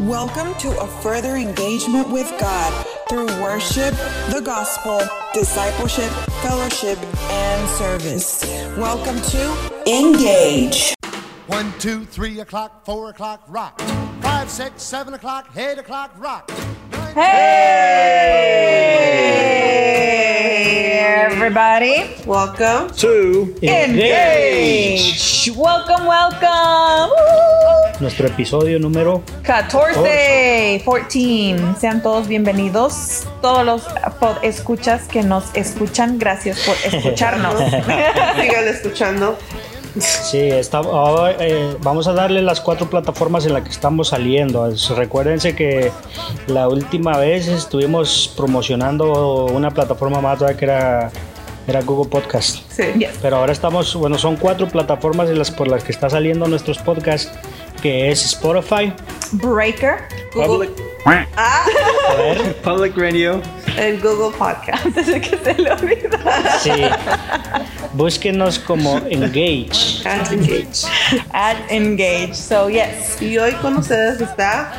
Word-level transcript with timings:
Welcome 0.00 0.54
to 0.54 0.70
a 0.80 0.86
further 0.86 1.36
engagement 1.36 2.08
with 2.08 2.26
God 2.40 2.86
through 3.10 3.26
worship, 3.42 3.94
the 4.30 4.40
gospel, 4.42 5.02
discipleship, 5.34 6.10
fellowship, 6.42 6.98
and 7.30 7.68
service. 7.68 8.42
Welcome 8.78 9.20
to 9.20 9.70
Engage. 9.86 10.94
One, 11.46 11.74
two, 11.78 12.06
three 12.06 12.40
o'clock, 12.40 12.86
four 12.86 13.10
o'clock, 13.10 13.42
rock. 13.48 13.78
Five, 14.22 14.48
six, 14.50 14.82
seven 14.82 15.12
o'clock, 15.12 15.50
eight 15.56 15.76
o'clock, 15.78 16.12
rock. 16.16 16.50
Nine, 16.90 17.14
Hey, 17.14 17.28
everybody. 21.04 22.16
Welcome 22.26 22.88
to 22.96 23.54
Engage. 23.62 25.50
Welcome, 25.54 26.06
welcome. 26.06 27.10
Woo. 27.10 27.81
Nuestro 28.02 28.26
episodio 28.26 28.78
número 28.78 29.22
14, 29.44 30.82
14. 30.84 31.56
Sean 31.80 32.02
todos 32.02 32.28
bienvenidos. 32.28 33.26
Todos 33.40 33.64
los 33.64 33.82
pod 34.20 34.36
escuchas 34.42 35.04
que 35.08 35.22
nos 35.22 35.44
escuchan, 35.54 36.18
gracias 36.18 36.58
por 36.66 36.74
escucharnos. 36.92 37.54
Sigan 38.40 38.68
escuchando. 38.68 39.38
Sí, 39.98 40.38
está, 40.40 40.78
ahora, 40.78 41.36
eh, 41.38 41.76
vamos 41.82 42.08
a 42.08 42.12
darle 42.14 42.42
las 42.42 42.60
cuatro 42.60 42.88
plataformas 42.90 43.46
en 43.46 43.52
las 43.52 43.62
que 43.62 43.70
estamos 43.70 44.08
saliendo. 44.08 44.66
Es- 44.66 44.88
recuérdense 44.90 45.54
que 45.54 45.92
la 46.46 46.66
última 46.68 47.18
vez 47.18 47.46
estuvimos 47.46 48.32
promocionando 48.36 49.46
una 49.46 49.70
plataforma 49.70 50.20
más 50.20 50.38
que 50.56 50.64
era, 50.64 51.10
era 51.68 51.82
Google 51.82 52.10
Podcast. 52.10 52.60
Sí. 52.70 52.84
Yes. 52.98 53.10
Pero 53.20 53.36
ahora 53.36 53.52
estamos, 53.52 53.94
bueno, 53.94 54.16
son 54.18 54.36
cuatro 54.36 54.66
plataformas 54.66 55.28
en 55.28 55.38
las, 55.38 55.50
por 55.50 55.68
las 55.68 55.84
que 55.84 55.92
está 55.92 56.08
saliendo 56.08 56.48
nuestros 56.48 56.78
podcasts, 56.78 57.30
que 57.82 58.10
es 58.10 58.24
Spotify, 58.24 58.92
Breaker. 59.32 60.08
Google, 60.34 60.70
Ah, 61.36 61.64
a 62.10 62.14
ver, 62.14 62.54
Public 62.62 62.96
Radio. 62.96 63.42
en 63.76 64.00
Google 64.00 64.36
Podcast. 64.38 64.84
de 64.94 65.20
que 65.20 65.36
se 65.36 65.54
le 65.54 65.72
olvide. 65.72 66.10
sí, 66.60 66.70
búsquenos 67.92 68.58
como 68.60 68.98
Engage. 69.10 70.06
At 70.06 70.30
Engage. 70.32 70.86
At 71.32 71.56
Engage. 71.70 72.34
So, 72.34 72.68
yes. 72.70 73.20
Y 73.20 73.36
hoy 73.38 73.52
con 73.54 73.78
ustedes 73.78 74.20
está 74.20 74.72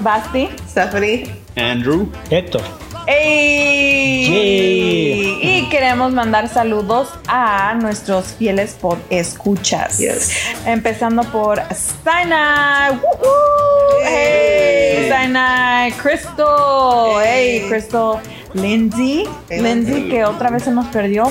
Basti. 0.00 0.48
Stephanie. 0.68 1.30
Andrew. 1.56 2.06
Héctor. 2.30 2.62
¡Ey! 3.06 4.26
Yay. 4.28 5.38
Y 5.42 5.68
queremos 5.68 6.12
mandar 6.12 6.48
saludos 6.48 7.08
a 7.28 7.74
nuestros 7.74 8.26
fieles 8.38 8.74
pod 8.80 8.98
escuchas. 9.10 9.98
Yes. 9.98 10.30
Empezando 10.66 11.22
por 11.24 11.60
Sinai. 12.04 12.92
¡Woohoo! 12.92 14.04
¡Hey! 14.04 15.08
Sinai. 15.10 15.92
Crystal. 15.92 17.20
Hey. 17.22 17.60
¡Hey! 17.62 17.66
Crystal. 17.68 18.20
Lindsay. 18.54 19.28
Hey, 19.50 19.60
Lindsay, 19.60 20.08
que 20.08 20.24
otra 20.24 20.50
vez 20.50 20.62
se 20.62 20.70
nos 20.70 20.86
perdió. 20.86 21.30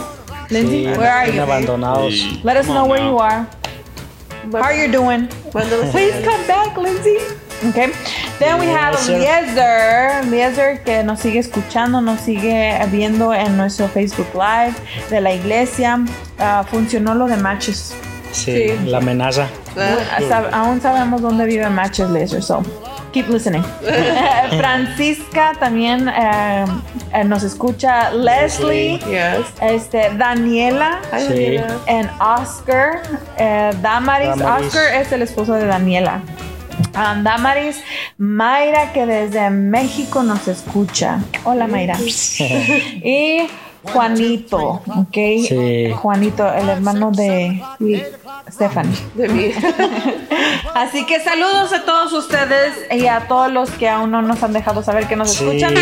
Lindsay, 0.49 0.85
Sí, 0.85 0.97
where 0.99 1.09
are 1.09 1.31
you? 1.31 1.41
abandonados. 1.41 2.13
Let 2.43 2.57
us 2.57 2.67
Come 2.67 2.75
know 2.75 2.85
where 2.85 3.01
now. 3.03 3.11
you 3.11 3.19
are. 3.19 3.47
How 4.51 4.61
are 4.61 4.75
you 4.75 4.91
doing? 4.91 5.27
Please 5.91 6.13
come 6.25 6.45
back, 6.47 6.77
Lindsay. 6.77 7.17
Okay. 7.69 7.91
Then 8.39 8.59
we 8.59 8.67
have 8.67 8.95
Eliezer. 9.07 10.21
Eliezer 10.23 10.83
que 10.83 11.03
nos 11.03 11.19
sigue 11.21 11.39
escuchando, 11.39 12.01
nos 12.01 12.19
sigue 12.19 12.77
viendo 12.91 13.33
en 13.33 13.55
nuestro 13.55 13.87
Facebook 13.87 14.27
Live 14.33 14.73
de 15.09 15.21
la 15.21 15.31
iglesia. 15.33 15.99
Ah, 16.39 16.63
funcionó 16.69 17.15
lo 17.15 17.27
de 17.27 17.37
Matches. 17.37 17.93
Sí, 18.31 18.69
Sí. 18.69 18.85
la 18.87 18.97
amenaza. 18.97 19.47
Ah, 19.77 20.19
Sab- 20.27 20.49
aún 20.51 20.81
sabemos 20.81 21.21
dónde 21.21 21.45
vive 21.45 21.69
Matches 21.69 22.09
Eliezer, 22.09 22.41
so 22.43 22.63
keep 23.11 23.29
listening. 23.29 23.63
Francisca 24.57 25.53
también 25.59 26.09
eh, 26.09 26.65
eh, 27.13 27.23
nos 27.23 27.43
escucha. 27.43 28.11
Leslie. 28.11 28.99
Yes. 28.99 29.45
Este, 29.61 30.09
Daniela. 30.17 30.99
Sí. 31.27 31.57
En 31.87 32.09
Oscar, 32.19 33.01
eh, 33.37 33.71
Damaris. 33.81 34.29
Damaris. 34.37 34.67
Oscar 34.67 34.95
es 34.95 35.11
el 35.11 35.21
esposo 35.21 35.53
de 35.53 35.65
Daniela. 35.65 36.21
Um, 36.95 37.23
Damaris, 37.23 37.81
Mayra 38.17 38.91
que 38.93 39.05
desde 39.05 39.49
México 39.49 40.23
nos 40.23 40.47
escucha. 40.47 41.19
Hola 41.43 41.67
Mayra. 41.67 41.97
y 43.03 43.47
Juanito, 43.83 44.81
¿ok? 44.87 45.13
Sí. 45.47 45.91
Juanito, 45.95 46.47
el 46.53 46.69
hermano 46.69 47.11
de 47.11 47.61
Stephanie. 48.51 48.97
De 49.15 49.27
mí. 49.29 49.51
Así 50.73 51.05
que 51.05 51.19
saludos 51.19 51.71
a 51.73 51.83
todos 51.85 52.13
ustedes 52.13 52.73
y 52.91 53.07
a 53.07 53.27
todos 53.27 53.51
los 53.51 53.69
que 53.71 53.87
aún 53.89 54.11
no 54.11 54.21
nos 54.21 54.41
han 54.43 54.53
dejado 54.53 54.81
saber 54.83 55.07
que 55.07 55.15
nos 55.15 55.31
Sí, 55.31 55.43
escuchan. 55.45 55.73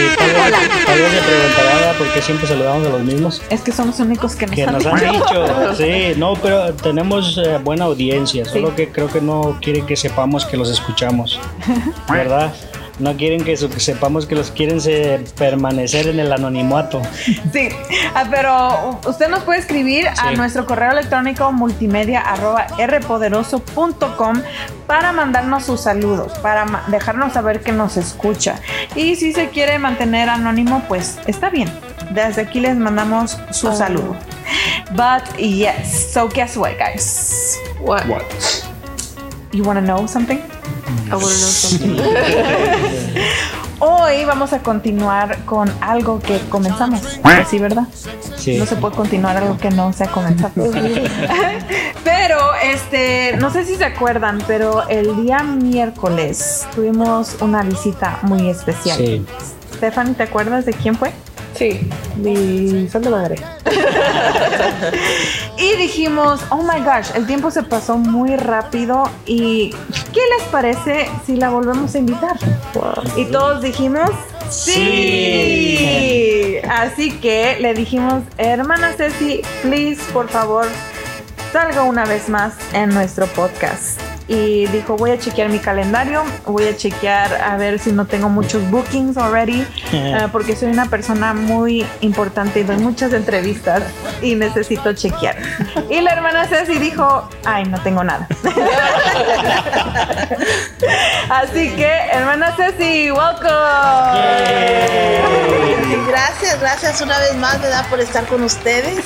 por 1.97 2.13
qué 2.13 2.21
siempre 2.21 2.47
saludamos 2.47 2.87
a 2.87 2.89
los 2.91 3.01
mismos. 3.01 3.41
Es 3.49 3.61
que 3.61 3.71
son 3.71 3.87
los 3.87 3.99
únicos 3.99 4.35
que 4.35 4.47
nos 4.47 4.55
Que 4.55 4.63
han 4.63 4.73
nos 4.73 4.85
han 4.85 4.99
dicho, 4.99 5.75
sí, 5.77 6.13
no, 6.17 6.33
pero 6.35 6.73
tenemos 6.73 7.37
eh, 7.37 7.57
buena 7.63 7.85
audiencia, 7.85 8.45
solo 8.45 8.69
Sí. 8.69 8.75
que 8.75 8.89
creo 8.91 9.07
que 9.09 9.21
no 9.21 9.57
quieren 9.61 9.85
que 9.85 9.95
sepamos 9.95 10.45
que 10.45 10.57
los 10.57 10.69
escuchamos, 10.69 11.39
¿verdad? 12.09 12.53
No 13.01 13.17
quieren 13.17 13.43
que, 13.43 13.57
sepamos 13.57 14.27
que 14.27 14.35
los 14.35 14.51
quieren 14.51 14.79
se- 14.79 15.19
permanecer 15.37 16.07
en 16.07 16.19
el 16.19 16.31
anonimato. 16.31 17.01
Sí, 17.51 17.69
ah, 18.15 18.25
pero 18.29 18.99
usted 19.09 19.27
nos 19.27 19.43
puede 19.43 19.59
escribir 19.59 20.07
a 20.07 20.31
nuestro 20.31 20.65
correo 20.65 20.91
electrónico 20.91 21.51
multimedia 21.51 22.21
arroba 22.21 22.67
rpoderoso.com 22.77 24.41
para 24.87 25.11
mandarnos 25.11 25.65
sus 25.65 25.81
saludos, 25.81 26.37
para 26.39 26.83
dejarnos 26.87 27.33
saber 27.33 27.61
que 27.61 27.71
nos 27.71 27.97
escucha. 27.97 28.59
Y 28.95 29.15
si 29.15 29.33
se 29.33 29.49
quiere 29.49 29.79
mantener 29.79 30.29
anónimo, 30.29 30.83
pues 30.87 31.17
está 31.27 31.49
bien. 31.49 31.69
Desde 32.11 32.43
aquí 32.43 32.59
les 32.59 32.77
mandamos 32.77 33.37
su 33.51 33.73
saludo. 33.75 34.15
But 34.91 35.23
yes, 35.37 36.11
so 36.13 36.27
guess 36.29 36.55
what, 36.55 36.77
guys? 36.77 37.57
What? 37.79 38.05
What? 38.07 38.23
You 39.51 39.63
want 39.63 39.79
to 39.79 39.85
know 39.85 40.07
something? 40.07 40.39
I 41.09 41.15
want 41.15 41.23
to 41.23 41.39
know 41.39 41.51
something. 41.51 41.95
Hoy 43.83 44.25
vamos 44.25 44.53
a 44.53 44.59
continuar 44.59 45.43
con 45.45 45.67
algo 45.81 46.19
que 46.19 46.37
comenzamos. 46.49 47.01
Sí, 47.49 47.57
¿verdad? 47.57 47.87
Sí. 48.37 48.59
No 48.59 48.67
se 48.67 48.75
puede 48.75 48.95
continuar 48.95 49.37
algo 49.37 49.57
que 49.57 49.71
no 49.71 49.91
se 49.91 50.03
ha 50.03 50.07
comenzado. 50.11 50.53
pero, 52.03 52.37
este, 52.63 53.37
no 53.39 53.49
sé 53.49 53.65
si 53.65 53.77
se 53.77 53.85
acuerdan, 53.85 54.37
pero 54.45 54.87
el 54.87 55.23
día 55.23 55.41
miércoles 55.41 56.67
tuvimos 56.75 57.37
una 57.41 57.63
visita 57.63 58.19
muy 58.21 58.51
especial. 58.51 58.99
Sí. 58.99 59.25
Stephanie, 59.77 60.13
¿te 60.13 60.23
acuerdas 60.23 60.67
de 60.67 60.73
quién 60.73 60.93
fue? 60.95 61.11
Sí. 61.55 61.89
Mi 62.17 62.87
santa 62.87 63.09
madre. 63.09 63.37
Y 65.71 65.77
dijimos, 65.77 66.41
oh 66.49 66.63
my 66.63 66.81
gosh, 66.81 67.11
el 67.15 67.25
tiempo 67.25 67.49
se 67.49 67.63
pasó 67.63 67.97
muy 67.97 68.35
rápido 68.35 69.03
y 69.25 69.69
¿qué 70.13 70.19
les 70.37 70.47
parece 70.49 71.09
si 71.25 71.37
la 71.37 71.49
volvemos 71.49 71.95
a 71.95 71.99
invitar? 71.99 72.37
Y 73.15 73.25
todos 73.25 73.61
dijimos, 73.61 74.09
sí. 74.49 75.77
Así 76.69 77.11
que 77.19 77.57
le 77.59 77.73
dijimos, 77.73 78.23
hermana 78.37 78.93
Ceci, 78.97 79.41
please, 79.61 80.01
por 80.11 80.27
favor, 80.27 80.67
salga 81.53 81.83
una 81.83 82.05
vez 82.05 82.27
más 82.27 82.53
en 82.73 82.89
nuestro 82.89 83.27
podcast. 83.27 84.10
Y 84.27 84.67
dijo, 84.67 84.95
voy 84.95 85.11
a 85.11 85.19
chequear 85.19 85.49
mi 85.49 85.59
calendario, 85.59 86.23
voy 86.45 86.67
a 86.67 86.75
chequear 86.75 87.33
a 87.33 87.57
ver 87.57 87.79
si 87.79 87.91
no 87.91 88.05
tengo 88.05 88.29
muchos 88.29 88.69
bookings 88.69 89.17
already, 89.17 89.65
eh, 89.91 90.27
porque 90.31 90.55
soy 90.55 90.71
una 90.71 90.85
persona 90.85 91.33
muy 91.33 91.85
importante 92.01 92.61
y 92.61 92.63
doy 92.63 92.77
muchas 92.77 93.13
entrevistas 93.13 93.83
y 94.21 94.35
necesito 94.35 94.93
chequear. 94.93 95.35
Y 95.89 96.01
la 96.01 96.11
hermana 96.11 96.45
Ceci 96.47 96.79
dijo, 96.79 97.29
ay, 97.45 97.65
no 97.65 97.81
tengo 97.81 98.03
nada. 98.03 98.27
Así 101.29 101.69
que, 101.71 101.91
hermana 102.11 102.55
Ceci, 102.55 103.11
welcome. 103.11 103.51
Gracias, 106.07 106.59
gracias 106.59 107.01
una 107.01 107.19
vez 107.19 107.35
más, 107.35 107.61
¿verdad? 107.61 107.85
Por 107.89 107.99
estar 107.99 108.25
con 108.25 108.43
ustedes. 108.43 109.05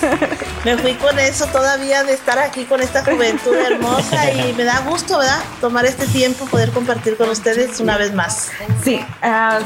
Me 0.64 0.78
fui 0.78 0.96
con 0.96 1.20
eso 1.20 1.46
todavía 1.48 2.04
de 2.04 2.14
estar 2.14 2.40
aquí 2.40 2.66
con 2.66 2.82
esta 2.82 3.04
juventud 3.04 3.56
hermosa 3.56 4.32
y 4.32 4.54
me 4.54 4.64
da 4.64 4.80
gusto, 4.80 5.15
¿verdad? 5.18 5.40
Tomar 5.62 5.86
este 5.86 6.06
tiempo, 6.08 6.46
poder 6.46 6.72
compartir 6.72 7.18
con 7.18 7.30
ustedes 7.30 7.80
una 7.80 7.98
vez 7.98 8.14
más. 8.14 8.50
Sí, 8.84 9.00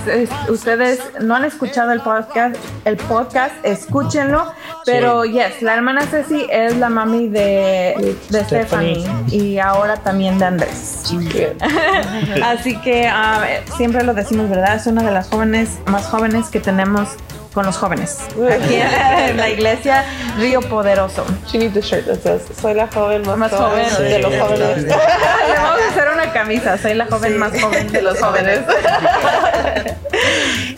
es- 0.08 0.30
ustedes 0.50 1.00
no 1.22 1.36
han 1.36 1.46
escuchado 1.46 1.92
el 1.92 2.02
podcast, 2.02 2.56
el 2.86 2.98
podcast, 2.98 3.54
escúchenlo. 3.64 4.52
Pero 4.86 5.26
yes, 5.26 5.62
la 5.62 5.74
hermana 5.76 6.02
Ceci 6.08 6.48
es 6.50 6.76
la 6.78 6.90
mami 6.90 7.28
de, 7.28 8.16
de 8.30 8.44
Stephanie. 8.44 9.02
Stephanie. 9.02 9.36
y 9.36 9.60
ahora 9.60 9.98
también 9.98 10.40
de 10.40 10.46
Andrés. 10.46 11.14
Así 12.44 12.80
que 12.82 13.08
ah, 13.08 13.44
siempre 13.78 14.04
lo 14.04 14.14
decimos, 14.14 14.50
¿verdad? 14.50 14.76
Es 14.76 14.88
una 14.88 15.04
de 15.04 15.12
las 15.12 15.30
jóvenes 15.30 15.70
más 15.86 16.06
jóvenes 16.06 16.48
que 16.48 16.60
tenemos 16.60 17.10
con 17.54 17.66
los 17.66 17.78
jóvenes. 17.78 18.20
Aquí 18.52 18.76
en 18.76 19.38
la 19.38 19.50
iglesia 19.50 20.04
Río 20.38 20.62
Poderoso. 20.62 21.26
She 21.48 21.58
needs 21.58 21.76
a 21.78 21.82
shirt 21.82 22.06
that 22.06 22.20
says, 22.22 22.42
soy 22.62 22.74
la 22.76 22.88
joven 22.88 23.24
más, 23.26 23.38
Más 23.38 23.52
joven 23.52 23.88
de 24.00 24.20
los 24.20 24.34
jóvenes. 24.36 24.84
Le 24.84 25.56
vamos 25.56 25.82
a 25.82 25.90
hacer 25.90 26.08
una 26.14 26.32
camisa, 26.32 26.78
soy 26.78 26.94
la 26.94 27.06
joven 27.08 27.38
más 27.38 27.60
joven 27.60 27.92
de 27.92 28.02
los 28.02 28.20
jóvenes. 28.22 28.60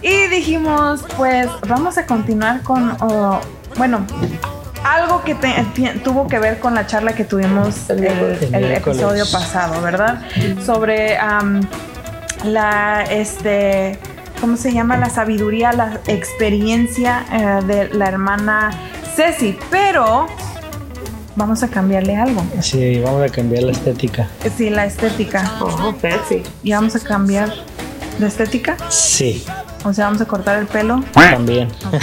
y 0.01 0.27
dijimos, 0.27 1.03
pues 1.17 1.47
vamos 1.67 1.97
a 1.97 2.05
continuar 2.05 2.61
con, 2.63 2.95
oh, 3.01 3.39
bueno, 3.77 4.05
algo 4.83 5.23
que 5.23 5.35
te- 5.35 5.63
tuvo 6.03 6.27
que 6.27 6.39
ver 6.39 6.59
con 6.59 6.73
la 6.73 6.87
charla 6.87 7.13
que 7.13 7.23
tuvimos 7.23 7.89
el, 7.89 8.05
el 8.05 8.71
episodio 8.71 9.25
pasado, 9.31 9.81
¿verdad? 9.81 10.21
Sobre 10.65 11.17
am, 11.17 11.61
la, 12.45 13.03
este, 13.09 13.99
¿cómo 14.41 14.57
se 14.57 14.73
llama? 14.73 14.97
La 14.97 15.09
sabiduría, 15.09 15.71
la 15.71 16.01
experiencia 16.07 17.25
eh, 17.31 17.65
de 17.65 17.89
la 17.93 18.07
hermana 18.07 18.71
Ceci, 19.15 19.57
pero 19.69 20.25
vamos 21.35 21.61
a 21.63 21.69
cambiarle 21.69 22.17
algo. 22.17 22.43
Sí, 22.59 22.99
vamos 22.99 23.23
a 23.23 23.29
cambiar 23.29 23.63
la 23.63 23.71
estética. 23.71 24.27
Sí, 24.57 24.69
la 24.69 24.85
estética. 24.85 25.49
Oh, 25.61 25.93
fancy. 25.93 26.41
¿Y 26.63 26.71
vamos 26.71 26.95
a 26.95 26.99
cambiar 26.99 27.53
la 28.19 28.27
estética? 28.27 28.75
Sí, 28.89 29.45
O 29.83 29.93
sea, 29.93 30.05
vamos 30.05 30.21
a 30.21 30.25
cortar 30.25 30.59
el 30.59 30.67
pelo. 30.67 31.03
también. 31.13 31.69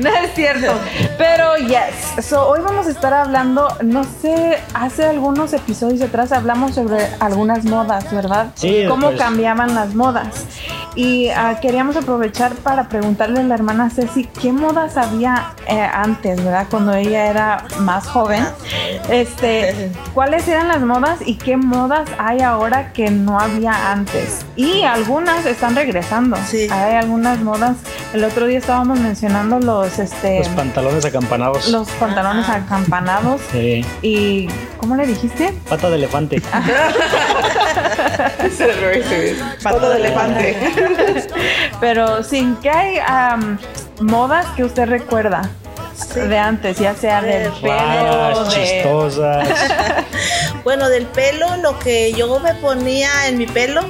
No 0.00 0.08
es 0.08 0.34
cierto. 0.34 0.72
Pero 1.18 1.56
yes. 1.56 2.24
So, 2.24 2.48
hoy 2.48 2.60
vamos 2.62 2.86
a 2.86 2.90
estar 2.90 3.12
hablando, 3.12 3.68
no 3.82 4.04
sé, 4.04 4.58
hace 4.72 5.04
algunos 5.04 5.52
episodios 5.52 6.00
atrás 6.00 6.32
hablamos 6.32 6.74
sobre 6.74 7.06
algunas 7.20 7.64
modas, 7.64 8.10
¿verdad? 8.10 8.46
Sí, 8.54 8.84
Cómo 8.88 9.08
pues. 9.08 9.18
cambiaban 9.18 9.74
las 9.74 9.94
modas. 9.94 10.46
Y 10.94 11.28
ah, 11.28 11.58
queríamos 11.60 11.96
aprovechar 11.96 12.54
para 12.54 12.88
preguntarle 12.88 13.40
a 13.40 13.42
la 13.44 13.54
hermana 13.54 13.90
Ceci 13.90 14.24
qué 14.24 14.52
modas 14.52 14.96
había 14.96 15.52
eh, 15.68 15.80
antes, 15.80 16.42
¿verdad? 16.42 16.66
Cuando 16.70 16.94
ella 16.94 17.26
era 17.26 17.64
más 17.80 18.06
joven. 18.06 18.44
Este, 19.08 19.92
¿cuáles 20.14 20.48
eran 20.48 20.68
las 20.68 20.80
modas 20.80 21.18
y 21.24 21.36
qué 21.36 21.56
modas 21.56 22.08
hay 22.18 22.40
ahora 22.40 22.92
que 22.92 23.10
no 23.10 23.38
había 23.38 23.92
antes? 23.92 24.44
Y 24.56 24.82
algunas 24.82 25.46
están 25.60 25.76
regresando. 25.76 26.38
Sí. 26.48 26.68
Hay 26.70 26.94
algunas 26.96 27.38
modas. 27.40 27.76
El 28.14 28.24
otro 28.24 28.46
día 28.46 28.58
estábamos 28.58 28.98
mencionando 28.98 29.60
los 29.60 29.98
este 29.98 30.38
Los 30.38 30.48
pantalones 30.48 31.04
acampanados. 31.04 31.68
los 31.68 31.86
pantalones 31.90 32.48
acampanados 32.48 33.42
Sí, 33.52 33.84
y 34.00 34.48
¿cómo 34.78 34.96
le 34.96 35.06
dijiste? 35.06 35.52
pata 35.68 35.90
de 35.90 35.96
elefante. 35.96 36.40
Pata 39.62 39.88
de 39.90 39.96
elefante. 39.96 40.56
Pero 41.80 42.24
sí, 42.24 42.56
¿qué 42.62 42.70
hay 42.70 42.98
am, 43.06 43.58
modas 44.00 44.46
que 44.56 44.64
usted 44.64 44.86
recuerda 44.88 45.50
de 46.14 46.38
antes, 46.38 46.78
ya 46.78 46.94
sea 46.94 47.20
del 47.20 47.52
pelo, 47.52 47.74
Raras, 47.76 48.54
de 48.54 48.64
chistosas. 48.64 49.48
Bueno, 50.64 50.88
del 50.90 51.06
pelo, 51.06 51.56
lo 51.56 51.78
que 51.78 52.12
yo 52.12 52.38
me 52.40 52.54
ponía 52.54 53.08
en 53.28 53.38
mi 53.38 53.46
pelo 53.46 53.80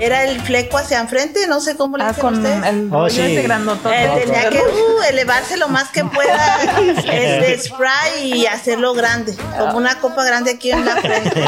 era 0.00 0.24
el 0.24 0.40
fleco 0.40 0.78
hacia 0.78 1.00
enfrente, 1.00 1.46
no 1.48 1.60
sé 1.60 1.76
cómo 1.76 1.96
le 1.96 2.04
ah, 2.04 2.14
con 2.14 2.36
ustedes. 2.36 2.64
el 2.66 2.88
Oh, 2.92 3.08
sí. 3.08 3.20
ese 3.20 3.42
grandotote. 3.42 3.94
Eh, 4.04 4.10
tenía 4.24 4.48
que 4.50 4.58
uh, 4.58 5.02
elevarse 5.10 5.56
lo 5.56 5.68
más 5.68 5.88
que 5.90 6.04
pueda 6.04 6.58
este 6.88 7.58
spray 7.58 8.32
y 8.34 8.46
hacerlo 8.46 8.94
grande, 8.94 9.34
como 9.58 9.76
una 9.78 9.96
copa 10.00 10.24
grande 10.24 10.52
aquí 10.52 10.70
en 10.70 10.84
la 10.84 10.96
frente. 10.96 11.44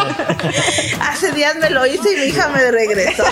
Hace 1.10 1.32
días 1.32 1.56
me 1.56 1.70
lo 1.70 1.86
hice 1.86 2.12
y 2.12 2.16
mi 2.20 2.26
hija 2.26 2.48
me 2.48 2.70
regresó. 2.70 3.24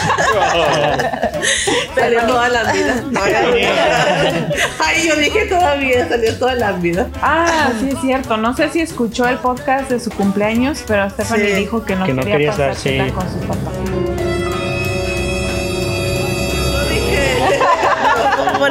Salió 1.95 2.23
toda 2.27 2.49
la 2.49 2.73
vida. 2.73 3.03
Ay, 4.85 5.09
yo 5.09 5.17
dije 5.17 5.47
todavía, 5.47 6.09
salió 6.09 6.39
toda 6.39 6.55
la 6.55 6.73
vida. 6.73 7.09
Ah, 7.23 7.71
sí 7.81 7.91
es 7.93 8.01
cierto. 8.01 8.37
No 8.37 8.55
sé 8.57 8.71
si 8.71 8.81
escuchó 8.81 9.27
el 9.29 9.39
podcast 9.39 9.91
de 9.91 10.01
su 10.01 10.11
cumpleaños, 10.11 10.85
pero 10.87 11.09
Stephanie 11.11 11.49
Sí. 11.49 11.55
dijo 11.55 11.85
que 11.85 11.97
no 11.97 12.05
Que 12.05 12.13
no 12.15 12.23
quería, 12.23 12.51
quería 12.51 12.51
estar, 12.51 12.77
sí. 12.77 12.99
con 13.15 13.25
sus 13.33 13.43
papás. 13.47 13.75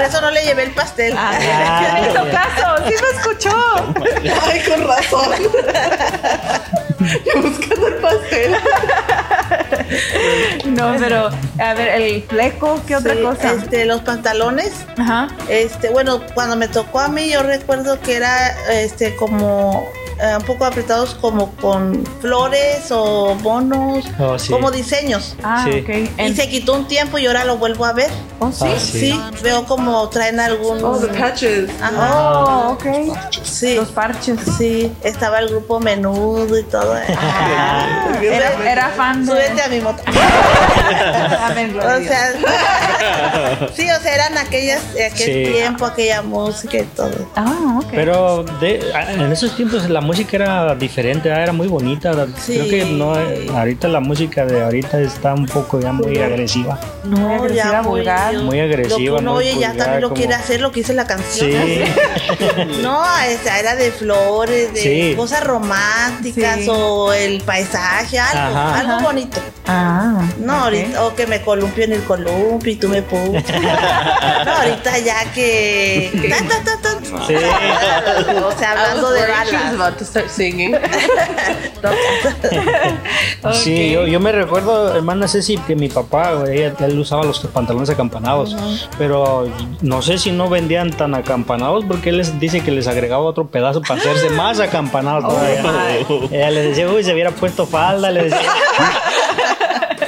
Eso 0.07 0.21
no 0.21 0.31
le 0.31 0.43
llevé 0.43 0.63
el 0.63 0.71
pastel. 0.71 1.13
Ah, 1.17 1.31
Ah, 1.39 1.99
hizo 2.09 2.25
caso, 2.31 2.83
sí 2.87 2.93
me 3.01 3.19
escuchó. 3.19 3.55
Ay, 4.47 4.61
con 4.67 4.87
razón. 4.87 5.31
Yo 7.25 7.41
buscando 7.41 7.87
el 7.87 7.95
pastel. 7.95 8.55
No, 10.65 10.95
pero 10.99 11.29
a 11.59 11.73
ver, 11.73 12.01
el 12.01 12.23
fleco, 12.23 12.81
¿qué 12.87 12.95
otra 12.95 13.13
Sí, 13.13 13.21
cosa? 13.21 13.53
Este, 13.53 13.85
los 13.85 14.01
pantalones. 14.01 14.71
Ajá. 14.97 15.27
Este, 15.49 15.89
bueno, 15.89 16.21
cuando 16.33 16.55
me 16.55 16.67
tocó 16.67 16.99
a 16.99 17.07
mí, 17.07 17.29
yo 17.29 17.43
recuerdo 17.43 17.99
que 18.01 18.15
era 18.17 18.49
este 18.71 19.15
como 19.15 19.89
eh, 20.19 20.35
un 20.37 20.43
poco 20.43 20.65
apretados 20.65 21.15
como 21.15 21.51
con 21.55 22.03
flores 22.21 22.91
o 22.91 23.35
bonos, 23.41 24.05
Oh, 24.19 24.37
sí. 24.39 24.51
como 24.51 24.71
diseños. 24.71 25.35
Ah, 25.43 25.65
Sí. 25.69 25.79
ok. 25.81 26.19
Y 26.21 26.33
se 26.35 26.49
quitó 26.49 26.73
un 26.73 26.87
tiempo 26.87 27.17
y 27.17 27.27
ahora 27.27 27.45
lo 27.45 27.57
vuelvo 27.57 27.85
a 27.85 27.93
ver. 27.93 28.09
Oh, 28.39 28.51
sí. 28.51 28.65
Ah, 28.67 28.79
Sí, 28.79 28.99
sí. 28.99 29.21
veo 29.43 29.65
como 29.65 30.07
traen 30.09 30.39
algún. 30.39 30.83
Oh, 30.83 30.97
the 30.97 31.07
patches. 31.07 31.69
Ajá. 31.81 32.13
Oh, 32.15 32.71
ok. 32.73 32.85
Sí, 33.43 33.75
Los 33.75 33.89
parches. 33.89 34.39
sí, 34.57 34.91
estaba 35.03 35.39
el 35.39 35.49
grupo 35.49 35.79
menudo 35.79 36.57
y 36.57 36.63
todo. 36.63 36.95
Ah, 37.19 38.17
era, 38.21 38.71
era 38.71 38.89
fan 38.89 39.25
de. 39.25 39.31
Súbete 39.31 39.61
a 39.61 39.67
mi 39.67 39.81
moto. 39.81 40.01
Amén, 41.41 41.73
gloria 41.73 41.93
a 41.93 41.97
O 41.97 42.03
sea, 42.03 43.69
sí, 43.75 43.89
o 43.89 43.99
sea, 44.01 44.13
eran 44.15 44.37
aquellas, 44.37 44.81
aquel 44.93 45.45
Sí. 45.45 45.51
tiempo, 45.53 45.85
aquella 45.85 46.21
música 46.21 46.77
y 46.77 46.83
todo. 46.83 47.11
Ah, 47.35 47.79
ok. 47.79 47.87
Pero 47.91 48.43
de- 48.59 48.81
en 49.09 49.31
esos 49.31 49.55
tiempos 49.55 49.89
la 49.89 50.01
música 50.07 50.35
era 50.37 50.75
diferente, 50.75 51.31
ah, 51.31 51.41
era 51.43 51.51
muy 51.53 51.67
bonita. 51.67 52.25
Sí. 52.39 52.53
Creo 52.57 52.69
que 52.69 52.85
no, 52.85 53.13
ahorita 53.57 53.87
la 53.87 53.99
música 53.99 54.45
de 54.45 54.63
ahorita 54.63 54.99
está 55.01 55.33
un 55.33 55.45
poco 55.45 55.79
ya 55.79 55.91
muy 55.91 56.17
agresiva. 56.17 56.79
muy 57.03 57.33
agresiva, 57.35 57.81
muy- 57.81 57.99
vulgar. 57.99 58.33
Muy 58.35 58.59
agresiva, 58.59 58.97
Lo 58.99 59.17
que 59.17 59.21
uno 59.21 59.33
oye 59.33 59.51
ya 59.59 59.69
vulgar, 59.69 59.77
también 59.77 60.01
lo 60.01 60.09
como- 60.09 60.17
quiere 60.19 60.33
hacer, 60.33 60.61
lo 60.61 60.71
que 60.71 60.79
dice 60.79 60.93
la 60.93 61.05
canción. 61.05 61.51
Sí, 61.51 61.81
No, 62.81 63.01
esa 63.27 63.59
era 63.59 63.75
de 63.75 63.91
flores, 63.91 64.73
de 64.73 64.81
Sí. 64.81 65.13
cosas 65.15 65.43
románticas 65.43 66.59
Sí. 66.61 66.67
o 66.69 67.13
el 67.13 67.41
paisaje, 67.41 68.19
algo, 68.19 68.57
Ajá. 68.57 68.79
algo 68.79 68.93
Ajá. 68.93 69.03
bonito. 69.05 69.37
Ah. 69.67 70.21
No, 70.39 70.53
ahorita, 70.53 71.03
o 71.05 71.15
que 71.15 71.27
me 71.27 71.41
columpio 71.41 71.83
en 71.83 71.93
el 71.93 72.03
columpio 72.03 72.71
y 72.71 72.75
tú 72.77 72.87
me 72.87 73.01
puchas. 73.01 73.43
no, 74.45 74.51
ahorita 74.51 74.97
ya 74.99 75.25
que. 75.33 76.09
ta, 76.29 76.37
ta, 76.47 76.63
ta, 76.63 76.81
ta. 76.81 77.27
sí. 77.27 77.35
O 78.43 78.57
sea, 78.57 78.71
hablando 78.71 79.11
de 79.11 79.21
balas. 79.27 79.73
To 79.97 80.05
start 80.05 80.29
singing. 80.29 80.75
Sí, 83.53 83.91
yo, 83.91 84.07
yo 84.07 84.19
me 84.19 84.31
recuerdo, 84.31 84.95
hermana 84.95 85.27
Ceci, 85.27 85.57
que 85.57 85.75
mi 85.75 85.89
papá, 85.89 86.43
él, 86.47 86.73
él 86.79 86.99
usaba 86.99 87.23
los 87.23 87.39
pantalones 87.39 87.89
acampanados, 87.89 88.55
pero 88.97 89.47
no 89.81 90.01
sé 90.01 90.17
si 90.17 90.31
no 90.31 90.49
vendían 90.49 90.91
tan 90.91 91.15
acampanados 91.15 91.85
porque 91.85 92.09
él 92.09 92.17
les 92.17 92.39
dice 92.39 92.61
que 92.61 92.71
les 92.71 92.87
agregaba 92.87 93.23
otro 93.23 93.47
pedazo 93.47 93.81
para 93.81 93.99
hacerse 93.99 94.29
más 94.35 94.59
acampanados 94.59 95.25
todavía. 95.25 95.63
Ella 96.31 96.51
les 96.51 96.69
decía, 96.69 96.89
uy, 96.89 97.03
se 97.03 97.13
hubiera 97.13 97.31
puesto 97.31 97.65
falda, 97.65 98.11
le 98.11 98.23
decía. 98.23 98.39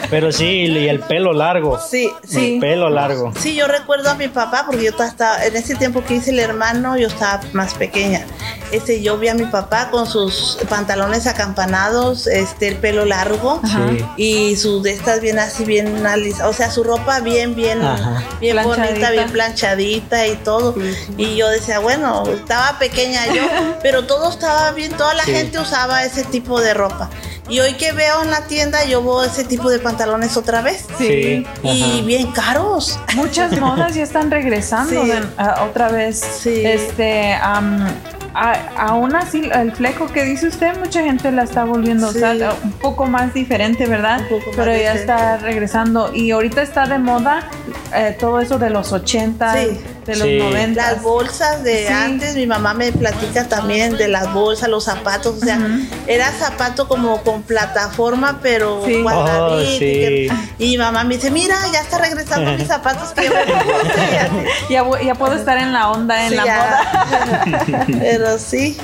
pero 0.10 0.32
sí, 0.32 0.46
y 0.46 0.88
el 0.90 1.00
pelo 1.00 1.34
largo. 1.34 1.80
Sí, 1.80 2.10
sí. 2.28 2.56
El 2.56 2.60
pelo 2.60 2.90
largo. 2.90 3.32
Sí, 3.40 3.56
yo 3.56 3.68
recuerdo 3.68 4.10
a 4.10 4.16
mi 4.16 4.28
papá 4.28 4.64
porque 4.66 4.84
yo 4.86 4.92
estaba 4.92 5.44
en 5.46 5.56
ese 5.56 5.76
tiempo 5.76 6.04
que 6.04 6.16
hice 6.16 6.32
el 6.32 6.40
hermano, 6.40 6.98
yo 6.98 7.08
estaba 7.08 7.42
más 7.54 7.74
pequeña. 7.76 8.26
Este, 8.72 9.02
yo 9.02 9.18
vi 9.18 9.28
a 9.30 9.34
mi 9.34 9.46
papá 9.46 9.90
con 9.90 10.06
sus 10.08 10.58
pantalones 10.70 11.26
acampanados, 11.28 12.28
este, 12.28 12.68
el 12.68 12.76
pelo 12.76 13.06
largo 13.06 13.62
Sí. 13.66 14.06
y 14.18 14.56
sus 14.58 14.84
de 14.84 14.92
estas 14.94 15.22
bien 15.22 15.40
así, 15.40 15.66
bien 15.66 16.06
alisadas, 16.06 16.50
o 16.50 16.54
sea, 16.58 16.70
su 16.72 16.84
ropa 16.84 17.20
bien, 17.20 17.56
bien, 17.56 17.82
Ajá. 17.82 18.24
bien 18.40 18.58
bonita, 18.64 19.12
bien 19.12 19.30
planchadita 19.32 20.28
y 20.28 20.36
todo. 20.38 20.76
Y 21.18 21.36
yo 21.36 21.50
decía, 21.50 21.80
bueno, 21.80 22.24
estaba 22.28 22.78
pequeña 22.80 23.26
yo, 23.34 23.42
pero 23.84 24.06
todo 24.06 24.30
estaba 24.30 24.72
bien, 24.72 24.92
toda 24.94 25.14
la 25.14 25.24
Sí. 25.24 25.32
gente 25.32 25.60
usaba 25.60 26.04
ese 26.04 26.24
tipo 26.24 26.62
de 26.62 26.74
ropa. 26.74 27.10
Y 27.50 27.60
hoy 27.60 27.74
que 27.74 27.92
veo 27.94 28.22
en 28.22 28.30
la 28.30 28.42
tienda, 28.46 28.86
yo 28.86 29.02
veo 29.02 29.24
ese 29.24 29.44
tipo 29.44 29.70
de 29.70 29.80
pantalones 29.80 30.38
otra 30.38 30.62
vez. 30.62 30.86
Sí. 30.98 31.46
Y 31.64 31.84
ajá. 32.00 32.06
bien 32.06 32.32
caros. 32.32 33.00
Muchas 33.16 33.60
modas 33.60 33.96
ya 33.96 34.04
están 34.04 34.30
regresando 34.32 35.04
Sí. 35.04 35.10
de- 35.10 35.28
otra 35.64 35.90
vez. 35.90 36.20
Sí. 36.20 36.64
Este, 36.64 37.34
am, 37.34 37.88
a- 38.36 38.70
aún 38.78 39.16
así, 39.16 39.50
el 39.52 39.72
fleco 39.72 40.06
que 40.08 40.24
dice 40.24 40.48
usted, 40.48 40.78
mucha 40.78 41.02
gente 41.04 41.32
la 41.32 41.44
está 41.44 41.64
volviendo 41.64 42.08
a 42.08 42.12
Sí. 42.12 42.18
usar 42.20 42.42
ah, 42.44 42.54
un 42.64 42.72
poco 42.74 43.08
más 43.08 43.34
diferente, 43.34 43.88
¿verdad? 43.88 44.22
Un 44.22 44.28
poco 44.40 44.46
más 44.52 44.56
Pero 44.56 44.72
ya 44.78 44.94
está 44.94 45.38
regresando. 45.38 46.12
Y 46.14 46.30
ahorita 46.32 46.62
está 46.62 46.86
de 46.86 47.00
moda 47.00 47.50
eh, 47.94 48.16
todo 48.20 48.40
eso 48.40 48.58
de 48.60 48.70
los 48.70 48.92
80, 48.92 49.54
Sí. 49.54 49.80
De 50.06 50.16
los 50.16 50.28
Sí. 50.28 50.38
90. 50.40 50.82
Las 50.94 51.04
bolsas 51.04 51.64
de 51.64 51.86
Sí. 51.88 51.94
antes, 51.94 52.36
mi 52.36 52.48
mamá 52.48 52.74
me 52.74 52.92
platica 52.92 53.48
también 53.48 53.96
de 53.98 54.08
las 54.08 54.34
bolsas, 54.34 54.68
los 54.70 54.86
zapatos, 54.86 55.36
o 55.38 55.40
sea, 55.46 55.60
era 56.08 56.32
zapato 56.32 56.88
como 56.88 57.22
con 57.22 57.44
plataforma, 57.44 58.40
pero 58.42 58.82
Sí. 58.86 59.02
guardadito, 59.04 59.56
Oh, 59.56 59.62
y 59.62 59.80
que- 59.80 60.32
Y 60.58 60.78
mamá 60.78 61.04
me 61.04 61.16
dice, 61.16 61.30
mira, 61.32 61.56
ya 61.72 61.82
está 61.82 62.00
regresando 62.00 62.52
mis 62.54 62.68
zapatos 62.68 63.10
que 63.10 63.26
yo 63.26 63.32
me 63.34 63.46
puse", 63.46 64.12
y 64.12 64.16
así. 64.16 64.74
Ya, 64.74 64.82
voy- 64.82 65.06
ya 65.06 65.14
puedo 65.16 65.34
estar 65.36 65.58
en 65.60 65.74
la 65.74 65.90
onda, 65.92 66.24
en 66.26 66.30
Sí, 66.32 66.36
la 66.36 66.42
moda. 66.42 67.66
ya. 67.68 67.86
Pero 68.00 68.38
sí, 68.40 68.78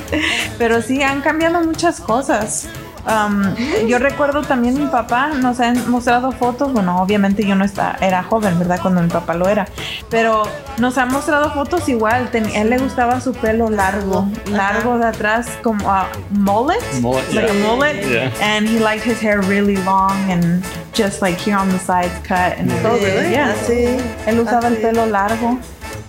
Pero 0.58 0.82
sí, 0.82 1.02
han 1.04 1.22
cambiado 1.22 1.62
muchas 1.64 2.00
cosas. 2.00 2.66
Um, 3.08 3.56
yo 3.88 4.00
recuerdo 4.00 4.42
también 4.42 4.80
mi 4.80 4.88
papá 4.88 5.28
nos 5.30 5.60
ha 5.60 5.74
mostrado 5.88 6.32
fotos, 6.32 6.74
bueno, 6.74 7.00
obviamente 7.02 7.46
yo 7.46 7.54
no 7.56 7.64
estaba, 7.64 7.98
era 8.02 8.24
joven, 8.24 8.58
¿verdad? 8.58 8.80
Cuando 8.82 9.02
mi 9.02 9.10
papá 9.10 9.36
lo 9.36 9.48
era, 9.48 9.68
pero 10.10 10.44
nos 10.80 10.98
ha 10.98 11.06
mostrado 11.06 11.52
fotos 11.52 11.88
igual, 11.88 12.30
ten- 12.32 12.48
a 12.48 12.62
él 12.62 12.70
le 12.72 12.80
gustaba 12.80 13.22
su 13.22 13.32
pelo 13.34 13.70
largo, 13.70 14.28
largo 14.52 14.98
de 14.98 15.06
atrás, 15.06 15.48
como 15.62 15.92
a 15.92 16.08
mullet, 16.32 16.82
Mullet, 17.02 17.32
like 17.34 17.52
a 17.52 17.54
yeah. 17.54 17.64
mullet, 17.68 18.06
Yeah. 18.08 18.32
and 18.42 18.68
he 18.68 18.80
liked 18.80 19.06
his 19.06 19.22
hair 19.22 19.40
really 19.42 19.78
long 19.84 20.14
and 20.32 20.64
just 20.94 21.22
like 21.22 21.38
here 21.40 21.56
on 21.58 21.70
the 21.70 21.78
sides 21.80 22.14
cut. 22.28 22.58
And 22.58 22.72
Oh, 22.86 22.94
really? 22.98 23.32
Yeah. 23.32 23.52
así. 23.52 23.98
Él 24.26 24.40
usaba 24.40 24.68
el 24.68 24.74
así. 24.74 24.82
pelo 24.82 25.06
largo 25.06 25.60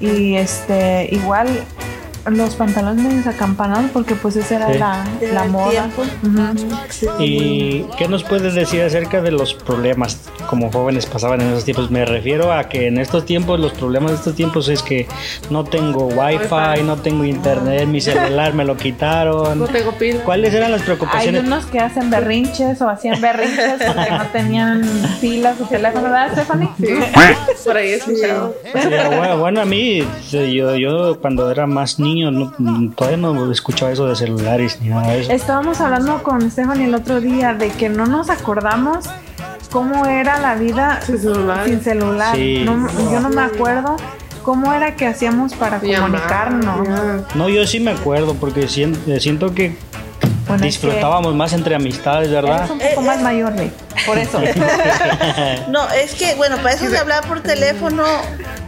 y 0.00 0.36
este 0.36 1.08
igual 1.10 1.46
los 2.30 2.54
pantalones 2.56 3.26
acampanados 3.26 3.90
porque 3.92 4.14
pues 4.14 4.36
esa 4.36 4.56
era 4.56 4.72
Sí. 4.72 4.78
la, 4.78 5.04
la 5.32 5.44
moda. 5.44 5.70
tiempo. 5.70 6.02
Ujú. 6.24 6.76
Sí. 6.90 7.06
¿Y 7.18 7.86
qué 7.96 8.08
nos 8.08 8.24
puedes 8.24 8.54
decir 8.54 8.82
acerca 8.82 9.20
de 9.22 9.30
los 9.30 9.54
problemas 9.54 10.20
como 10.48 10.70
jóvenes 10.72 11.06
pasaban 11.06 11.40
en 11.40 11.48
esos 11.48 11.64
tiempos? 11.64 11.90
Me 11.90 12.04
refiero 12.04 12.52
a 12.52 12.68
que 12.68 12.88
en 12.88 12.98
estos 12.98 13.24
tiempos, 13.26 13.60
los 13.60 13.72
problemas 13.72 14.10
de 14.12 14.16
estos 14.16 14.34
tiempos 14.34 14.68
es 14.68 14.82
que 14.82 15.06
no 15.50 15.64
tengo 15.64 16.06
wifi, 16.06 16.82
no 16.84 16.96
tengo 16.96 17.24
internet, 17.24 17.86
mi 17.86 18.00
celular 18.00 18.54
me 18.54 18.64
lo 18.64 18.76
quitaron. 18.76 19.58
No 19.58 19.66
tengo 19.66 19.92
pila. 19.92 20.20
¿Cuáles 20.24 20.52
eran 20.54 20.72
las 20.72 20.80
Hay 20.80 20.86
preocupaciones? 20.86 21.44
unos 21.44 21.66
que 21.66 21.78
hacen 21.80 22.10
berrinches 22.10 22.80
o 22.82 22.88
hacían 22.88 23.20
berrinches 23.20 23.74
porque 23.86 24.10
no 24.10 24.24
tenían 24.32 24.82
pilas 25.20 25.58
su 25.58 25.66
teléfono, 25.66 26.04
¿verdad, 26.04 26.32
Stephanie? 26.32 26.68
Por 27.64 27.76
ahí 27.76 27.90
escuchado. 27.90 28.54
Sí, 28.64 28.70
bueno, 29.16 29.38
bueno, 29.38 29.60
a 29.60 29.64
mí, 29.64 30.02
yo, 30.30 30.76
yo 30.76 31.20
cuando 31.20 31.50
era 31.50 31.66
más 31.66 31.98
niño 31.98 32.15
no- 32.24 32.52
todavía 32.94 33.16
no 33.18 33.50
escuchaba 33.52 33.92
eso 33.92 34.06
de 34.06 34.16
celulares 34.16 34.78
ni 34.80 34.88
nada 34.88 35.08
de 35.08 35.20
eso. 35.22 35.32
Estábamos 35.32 35.80
hablando 35.80 36.22
con 36.22 36.50
Stephanie 36.50 36.86
el 36.86 36.94
otro 36.94 37.20
día 37.20 37.54
de 37.54 37.68
que 37.70 37.88
no 37.88 38.06
nos 38.06 38.30
acordamos 38.30 39.06
cómo 39.70 40.06
era 40.06 40.38
la 40.38 40.54
vida 40.54 41.00
Sin 41.04 41.18
celular. 41.18 41.64
sin 41.66 41.80
celular. 41.82 42.34
Sí. 42.36 42.62
No- 42.64 42.88
yo 43.12 43.20
no 43.20 43.28
me 43.30 43.42
acuerdo 43.42 43.96
cómo 44.42 44.72
era 44.72 44.94
que 44.96 45.06
hacíamos 45.06 45.54
para 45.54 45.80
comunicarnos. 45.80 46.88
No, 47.34 47.48
yo 47.48 47.66
sí 47.66 47.80
me 47.80 47.90
acuerdo 47.90 48.34
porque 48.34 48.68
sien- 48.68 48.96
siento 49.20 49.54
que 49.54 49.76
Bueno, 50.46 50.64
es 50.64 50.78
que 50.78 50.86
disfrutábamos 50.86 51.34
más 51.34 51.52
entre 51.52 51.74
amistades, 51.74 52.28
Eres 52.30 52.42
¿verdad? 52.42 52.70
un 52.70 52.78
poco 52.78 53.02
más 53.02 53.20
mayor, 53.20 53.52
Rick. 53.56 53.72
Por 54.06 54.16
eso. 54.18 54.38
No, 55.68 55.88
es 55.90 56.14
que, 56.14 56.34
bueno, 56.36 56.56
para 56.58 56.74
eso 56.74 56.88
de 56.88 56.96
hablar 56.98 57.26
por 57.26 57.40
teléfono, 57.40 58.04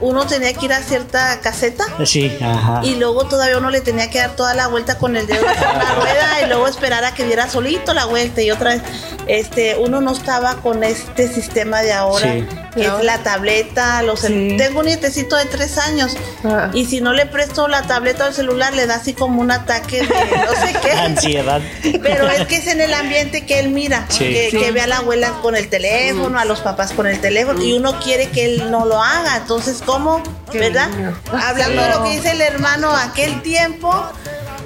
uno 0.01 0.27
tenía 0.27 0.53
que 0.55 0.67
ir 0.67 0.73
a 0.73 0.81
cierta 0.83 1.41
caseta 1.41 1.85
Sí, 2.05 2.37
ajá. 2.41 2.81
y 2.85 2.95
luego 2.97 3.25
todavía 3.27 3.59
uno 3.59 3.71
le 3.71 3.81
tenía 3.81 4.11
que 4.11 4.19
dar 4.19 4.37
toda 4.37 4.55
la 4.55 4.69
vuelta 4.69 4.97
con 4.99 5.17
el 5.17 5.27
dedo 5.27 5.41
en 5.41 5.79
la 5.79 5.95
rueda 5.95 6.43
y 6.45 6.47
luego 6.49 6.67
esperar 6.69 7.05
a 7.05 7.15
que 7.15 7.25
diera 7.25 7.49
solito 7.51 7.93
la 7.95 8.05
vuelta 8.07 8.41
y 8.43 8.51
otra 8.51 8.75
vez. 8.75 8.83
Este, 9.27 9.77
uno 9.77 10.01
no 10.01 10.13
estaba 10.13 10.55
con 10.57 10.85
este 10.85 11.29
sistema 11.29 11.83
de 11.83 11.93
ahora, 11.93 12.33
Sí. 12.33 12.47
Que 12.75 12.85
es 12.87 13.05
la 13.05 13.19
tableta, 13.19 14.03
los 14.03 14.21
Sí. 14.21 14.55
Tengo 14.59 14.81
un 14.81 14.87
nietecito 14.87 15.37
de 15.37 15.45
tres 15.47 15.79
años 15.79 16.17
Ah. 16.45 16.71
y 16.73 16.85
si 16.87 17.01
no 17.01 17.13
le 17.13 17.27
presto 17.27 17.67
la 17.69 17.83
tableta 17.83 18.25
o 18.25 18.29
el 18.29 18.35
celular 18.35 18.73
le 18.75 18.87
da 18.87 18.97
así 18.97 19.15
como 19.15 19.41
un 19.41 19.51
ataque 19.51 20.03
de 20.03 20.07
no 20.09 20.53
sé 20.67 20.75
qué. 20.83 20.91
Ansiedad. 20.99 21.61
Pero 22.03 22.29
es 22.29 22.47
que 22.47 22.57
es 22.57 22.67
en 22.67 22.81
el 22.81 22.93
ambiente 22.95 23.47
que 23.47 23.59
él 23.61 23.71
mira, 23.71 24.07
Sí. 24.09 24.19
que, 24.25 24.49
Sí. 24.51 24.59
que 24.59 24.71
ve 24.73 24.81
a 24.83 24.87
la 24.87 24.99
abuela 24.99 25.31
con 25.43 25.57
el 25.57 25.69
teléfono, 25.69 26.39
a 26.39 26.45
los 26.45 26.61
papás 26.61 26.93
con 26.93 27.07
el 27.07 27.21
teléfono, 27.21 27.63
y 27.63 27.73
uno 27.73 27.99
quiere 28.01 28.29
que 28.31 28.45
él 28.45 28.71
no 28.71 28.85
lo 28.87 29.03
haga. 29.03 29.37
Entonces, 29.37 29.83
¿cómo? 29.85 30.23
Qué 30.53 30.59
¿Verdad? 30.59 30.89
niño. 30.91 31.19
Hablando 31.33 31.83
de 31.83 31.89
lo 31.91 32.05
que 32.05 32.11
dice 32.11 32.31
el 32.33 32.41
hermano, 32.41 32.95
aquel 32.95 33.43
tiempo 33.43 33.93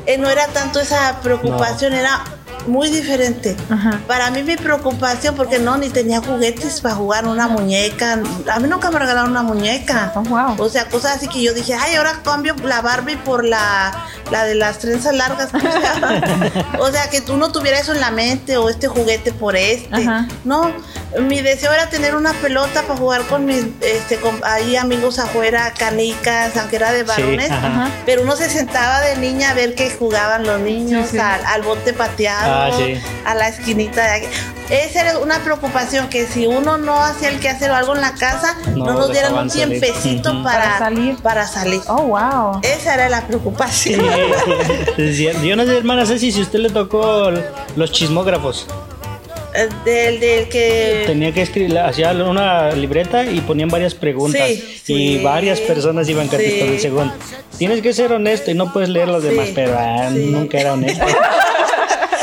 eh, 0.06 0.18
no 0.18 0.28
era 0.28 0.46
tanto 0.48 0.80
esa 0.80 1.20
preocupación, 1.22 1.92
era 1.92 2.22
muy 2.66 2.90
diferente. 2.90 3.56
Ajá. 3.70 4.00
Para 4.06 4.30
mí 4.30 4.42
mi 4.42 4.56
preocupación, 4.56 5.34
porque 5.34 5.58
no, 5.58 5.76
ni 5.76 5.90
tenía 5.90 6.20
juguetes 6.20 6.80
para 6.80 6.94
jugar 6.94 7.26
una 7.26 7.48
muñeca. 7.48 8.20
A 8.52 8.58
mí 8.60 8.68
nunca 8.68 8.90
me 8.90 8.98
regalaron 8.98 9.30
una 9.30 9.42
muñeca. 9.42 10.12
Oh, 10.14 10.22
wow. 10.22 10.54
O 10.58 10.68
sea, 10.68 10.88
cosas 10.88 11.16
así 11.16 11.28
que 11.28 11.42
yo 11.42 11.54
dije, 11.54 11.74
ay, 11.74 11.96
ahora 11.96 12.20
cambio 12.24 12.54
la 12.64 12.80
Barbie 12.80 13.16
por 13.16 13.44
la, 13.44 13.92
la 14.30 14.44
de 14.44 14.54
las 14.54 14.78
trenzas 14.78 15.14
largas. 15.14 15.50
o 16.78 16.90
sea, 16.90 17.10
que 17.10 17.20
tú 17.20 17.36
no 17.36 17.52
tuvieras 17.52 17.82
eso 17.82 17.92
en 17.92 18.00
la 18.00 18.10
mente 18.10 18.56
o 18.56 18.68
este 18.68 18.88
juguete 18.88 19.32
por 19.32 19.56
este. 19.56 19.94
Ajá. 19.94 20.28
No, 20.44 20.72
mi 21.20 21.40
deseo 21.42 21.72
era 21.72 21.88
tener 21.90 22.14
una 22.14 22.32
pelota 22.34 22.82
para 22.82 22.98
jugar 22.98 23.22
con 23.22 23.44
mis 23.44 23.64
este, 23.80 24.16
con- 24.16 24.40
ahí 24.44 24.76
amigos 24.76 25.18
afuera, 25.18 25.72
canicas, 25.78 26.56
aunque 26.56 26.76
era 26.76 26.92
de 26.92 27.00
Sí, 27.00 27.04
varones. 27.06 27.50
ajá. 27.50 27.90
Pero 28.06 28.22
uno 28.22 28.34
se 28.36 28.48
sentaba 28.48 29.00
de 29.00 29.16
niña 29.16 29.50
a 29.50 29.54
ver 29.54 29.74
que 29.74 29.90
jugaban 29.90 30.44
los 30.46 30.60
niños 30.60 31.06
Sí, 31.06 31.12
sí. 31.12 31.18
Al, 31.18 31.44
al 31.44 31.62
bote 31.62 31.92
pateado, 31.92 32.72
Ah, 32.72 32.76
sí. 32.76 33.00
a 33.26 33.34
la 33.34 33.48
esquinita 33.48 34.02
de 34.04 34.10
aquí. 34.10 34.26
Esa 34.70 35.00
era 35.02 35.18
una 35.18 35.38
preocupación 35.40 36.08
que 36.08 36.26
si 36.26 36.46
uno 36.46 36.78
no 36.78 37.02
hacía 37.04 37.28
el 37.28 37.40
quehacer 37.40 37.70
o 37.70 37.74
algo 37.74 37.94
en 37.94 38.00
la 38.00 38.14
casa, 38.14 38.56
No 38.74 38.86
no, 38.86 38.92
nos 38.94 39.12
dieran 39.12 39.34
un 39.36 39.50
tiempecito 39.50 40.42
para, 40.42 40.62
Para 40.62 40.78
salir. 40.78 41.16
Para 41.18 41.46
salir. 41.46 41.82
Oh, 41.88 42.02
wow. 42.04 42.60
Esa 42.62 42.94
era 42.94 43.08
la 43.10 43.26
preocupación. 43.26 44.00
Yo 44.96 45.56
no 45.56 45.64
sé, 45.64 45.76
hermana 45.78 46.06
Ceci, 46.06 46.32
si 46.32 46.40
usted 46.40 46.60
le 46.60 46.70
tocó 46.70 47.30
los 47.76 47.92
chismógrafos. 47.92 48.66
Eh, 49.54 49.68
Del, 49.84 50.20
del 50.20 50.48
que. 50.48 51.04
Tenía 51.06 51.32
que 51.32 51.42
escribir, 51.42 51.78
hacía 51.78 52.12
una 52.12 52.70
libreta 52.72 53.24
y 53.24 53.40
ponían 53.42 53.68
varias 53.68 53.94
preguntas. 53.94 54.48
Sí, 54.48 54.82
y 54.94 55.18
sí. 55.18 55.20
varias 55.22 55.60
personas 55.60 56.08
iban 56.08 56.28
contestando 56.28 56.74
Sí. 56.74 56.80
según. 56.80 57.12
Tienes 57.58 57.82
que 57.82 57.92
ser 57.92 58.12
honesto 58.12 58.50
y 58.50 58.54
no 58.54 58.72
puedes 58.72 58.88
leer 58.88 59.08
los 59.08 59.22
Sí, 59.22 59.28
demás, 59.28 59.48
pero 59.54 59.76
ah, 59.78 60.08
sí. 60.12 60.26
nunca 60.30 60.58
era 60.58 60.72
honesto. 60.72 61.04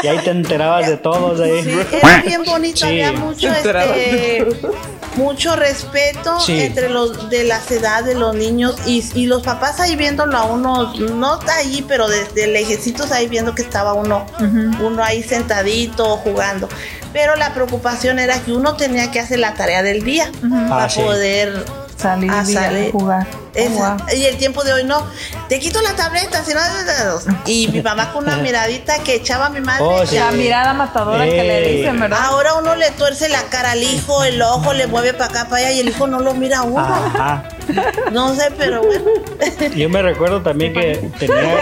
y 0.02 0.08
ahí 0.08 0.18
te 0.24 0.32
enterabas 0.32 0.88
de 0.88 0.98
todos 0.98 1.40
ahí. 1.40 1.62
Sí, 1.64 1.72
era 2.02 2.22
bien 2.24 2.44
bonito, 2.46 2.78
Sí. 2.80 2.86
había 2.86 3.12
mucho, 3.12 3.48
este, 3.52 4.48
mucho 5.18 5.56
respeto 5.56 6.40
Sí. 6.40 6.60
entre 6.62 6.90
los 6.90 7.30
de 7.30 7.44
las 7.44 7.70
edades 7.70 8.06
de 8.06 8.16
los 8.16 8.34
niños 8.36 8.76
y, 8.86 9.04
y 9.14 9.26
los 9.28 9.44
papás 9.44 9.80
ahí 9.80 9.96
viéndolo 9.96 10.38
a 10.38 10.46
uno, 10.46 10.94
no 10.94 11.40
allí, 11.58 11.84
pero 11.88 12.08
desde 12.08 12.48
lejecitos 12.48 13.12
ahí 13.12 13.28
viendo 13.28 13.54
que 13.54 13.62
estaba 13.62 13.94
uno, 13.94 14.26
uno 14.82 15.04
ahí 15.04 15.22
sentadito 15.22 16.18
jugando. 16.18 16.70
Pero 17.14 17.36
la 17.36 17.54
preocupación 17.54 18.20
era 18.20 18.40
que 18.40 18.52
uno 18.52 18.76
tenía 18.76 19.12
que 19.12 19.20
hacer 19.20 19.40
la 19.40 19.54
tarea 19.56 19.82
del 19.84 20.04
día 20.04 20.32
para 20.70 20.84
Ah, 20.86 20.90
sí. 20.90 21.02
poder 21.02 21.66
Salir 21.98 22.30
a 22.32 22.36
y 22.38 22.56
a 22.56 22.62
salir. 22.62 22.92
jugar. 22.92 23.28
Oh, 23.56 23.60
Esa- 23.60 23.96
wow. 23.98 24.16
Y 24.18 24.26
el 24.26 24.38
tiempo 24.38 24.64
de 24.64 24.74
hoy 24.74 24.84
no, 24.84 25.04
te 25.48 25.60
quito 25.60 25.82
la 25.82 25.96
tableta, 25.96 26.44
si 26.44 26.54
no. 26.54 26.60
Y 27.46 27.68
mi 27.70 27.82
mamá 27.82 28.12
con 28.14 28.24
una 28.26 28.38
miradita 28.44 29.00
que 29.04 29.16
echaba 29.16 29.48
a 29.48 29.50
mi 29.50 29.62
madre. 29.62 29.84
Oh, 29.84 30.06
sí. 30.06 30.16
La 30.16 30.32
mirada 30.32 30.74
matadora 30.74 31.26
que 31.26 31.44
le 31.44 31.62
dicen, 31.78 32.00
¿verdad? 32.00 32.20
Ahora 32.26 32.54
uno 32.56 32.76
le 32.76 32.92
tuerce 32.92 33.28
la 33.30 33.42
cara 33.44 33.72
al 33.72 33.84
hijo, 33.84 34.24
el 34.24 34.42
ojo 34.42 34.74
le 34.74 34.88
mueve 34.88 35.14
para 35.14 35.26
acá, 35.26 35.44
para 35.50 35.58
allá 35.68 35.72
y 35.72 35.80
el 35.80 35.90
hijo 35.90 36.08
no 36.08 36.20
lo 36.20 36.34
mira 36.34 36.60
a 36.60 36.64
uno. 36.64 36.80
Ajá. 36.86 37.50
No 38.12 38.34
sé, 38.34 38.50
pero 38.58 38.82
bueno. 38.82 39.06
Yo 39.76 39.90
me 39.90 40.02
recuerdo 40.02 40.42
también 40.42 40.74
que 40.74 40.96
tenía, 41.20 41.56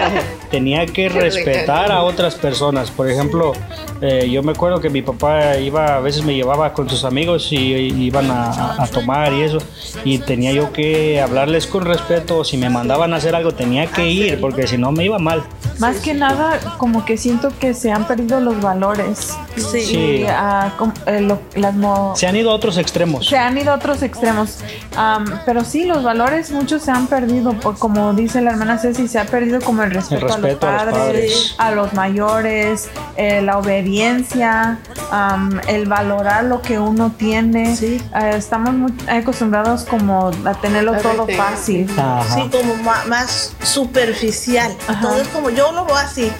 tenía 0.50 0.86
que 0.86 1.08
respetar 1.08 1.92
a 1.92 2.02
otras 2.02 2.34
personas. 2.34 2.90
Por 2.90 3.08
ejemplo, 3.08 3.52
eh, 4.00 4.28
yo 4.30 4.42
me 4.42 4.52
acuerdo 4.52 4.80
que 4.80 4.90
mi 4.90 5.02
papá 5.02 5.56
iba, 5.58 5.96
a 5.96 6.00
veces 6.00 6.24
me 6.24 6.34
llevaba 6.34 6.72
con 6.72 6.88
sus 6.90 7.04
amigos 7.04 7.48
y, 7.52 7.56
y 7.56 8.04
iban 8.06 8.28
a, 8.30 8.82
a 8.82 8.86
tomar 8.88 9.32
y 9.32 9.42
eso. 9.42 9.58
Y 10.04 10.18
tenía 10.18 10.52
yo 10.52 10.72
que 10.72 11.20
hablarles 11.32 11.66
con 11.66 11.84
respeto. 11.86 12.44
Si 12.44 12.56
me 12.58 12.68
mandaban 12.68 13.14
a 13.14 13.16
hacer 13.16 13.34
algo, 13.34 13.52
tenía 13.52 13.86
que 13.86 14.06
ir 14.08 14.38
porque 14.40 14.66
si 14.66 14.76
no 14.76 14.92
me 14.92 15.04
iba 15.04 15.18
mal. 15.18 15.42
Más 15.78 15.96
que 15.96 16.12
nada, 16.12 16.60
como 16.76 17.04
que 17.06 17.16
siento 17.16 17.48
que 17.58 17.72
se 17.72 17.90
han 17.90 18.06
perdido 18.06 18.38
los 18.40 18.60
valores. 18.60 19.34
Sí. 19.56 19.80
Sí. 19.80 19.96
Y, 19.96 20.24
ah, 20.28 20.72
com- 20.78 20.92
eh, 21.06 21.20
lo- 21.22 21.40
las 21.56 21.74
mo- 21.74 22.12
Se 22.14 22.26
han 22.26 22.36
ido 22.36 22.50
a 22.50 22.54
otros 22.54 22.76
extremos. 22.76 23.26
se 23.26 23.38
han 23.38 23.56
ido 23.56 23.72
a 23.72 23.76
otros 23.76 24.02
extremos. 24.02 24.58
Am, 24.96 25.24
pero 25.46 25.64
sí, 25.64 25.84
los 25.86 26.02
valores 26.04 26.50
muchos 26.50 26.82
se 26.82 26.90
han 26.90 27.06
perdido. 27.06 27.52
por- 27.54 27.78
como 27.78 28.12
dice 28.12 28.40
la 28.42 28.50
hermana 28.50 28.78
Ceci, 28.78 29.08
se 29.08 29.18
ha 29.18 29.24
perdido 29.24 29.60
como 29.60 29.82
el 29.82 29.90
respeto, 29.90 30.26
respeto 30.26 30.66
a 30.66 30.70
a 30.80 30.84
los 30.84 30.86
los 30.86 30.98
padres, 30.98 31.32
padres. 31.32 31.54
a 31.58 31.70
los 31.70 31.92
mayores, 31.94 32.88
eh, 33.16 33.40
la 33.42 33.58
obediencia, 33.58 34.78
am, 35.10 35.60
el 35.68 35.86
valorar 35.86 36.44
lo 36.44 36.60
que 36.62 36.78
uno 36.78 37.12
tiene. 37.16 37.74
Sí. 37.76 38.00
Eh, 38.20 38.32
estamos 38.36 38.74
muy 38.74 38.92
acostumbrados 39.08 39.84
como 39.84 40.30
a 40.44 40.54
tenerlo 40.54 40.92
todo 40.98 41.21
Everything. 41.24 41.86
fácil. 41.86 41.90
Ajá. 41.98 42.34
Sí, 42.34 42.48
como 42.50 42.74
más 43.06 43.52
superficial. 43.62 44.76
Ajá. 44.88 45.00
Todo 45.00 45.20
es 45.20 45.28
como, 45.28 45.50
yo 45.50 45.72
lo 45.72 45.84
veo 45.84 45.96
así. 45.96 46.30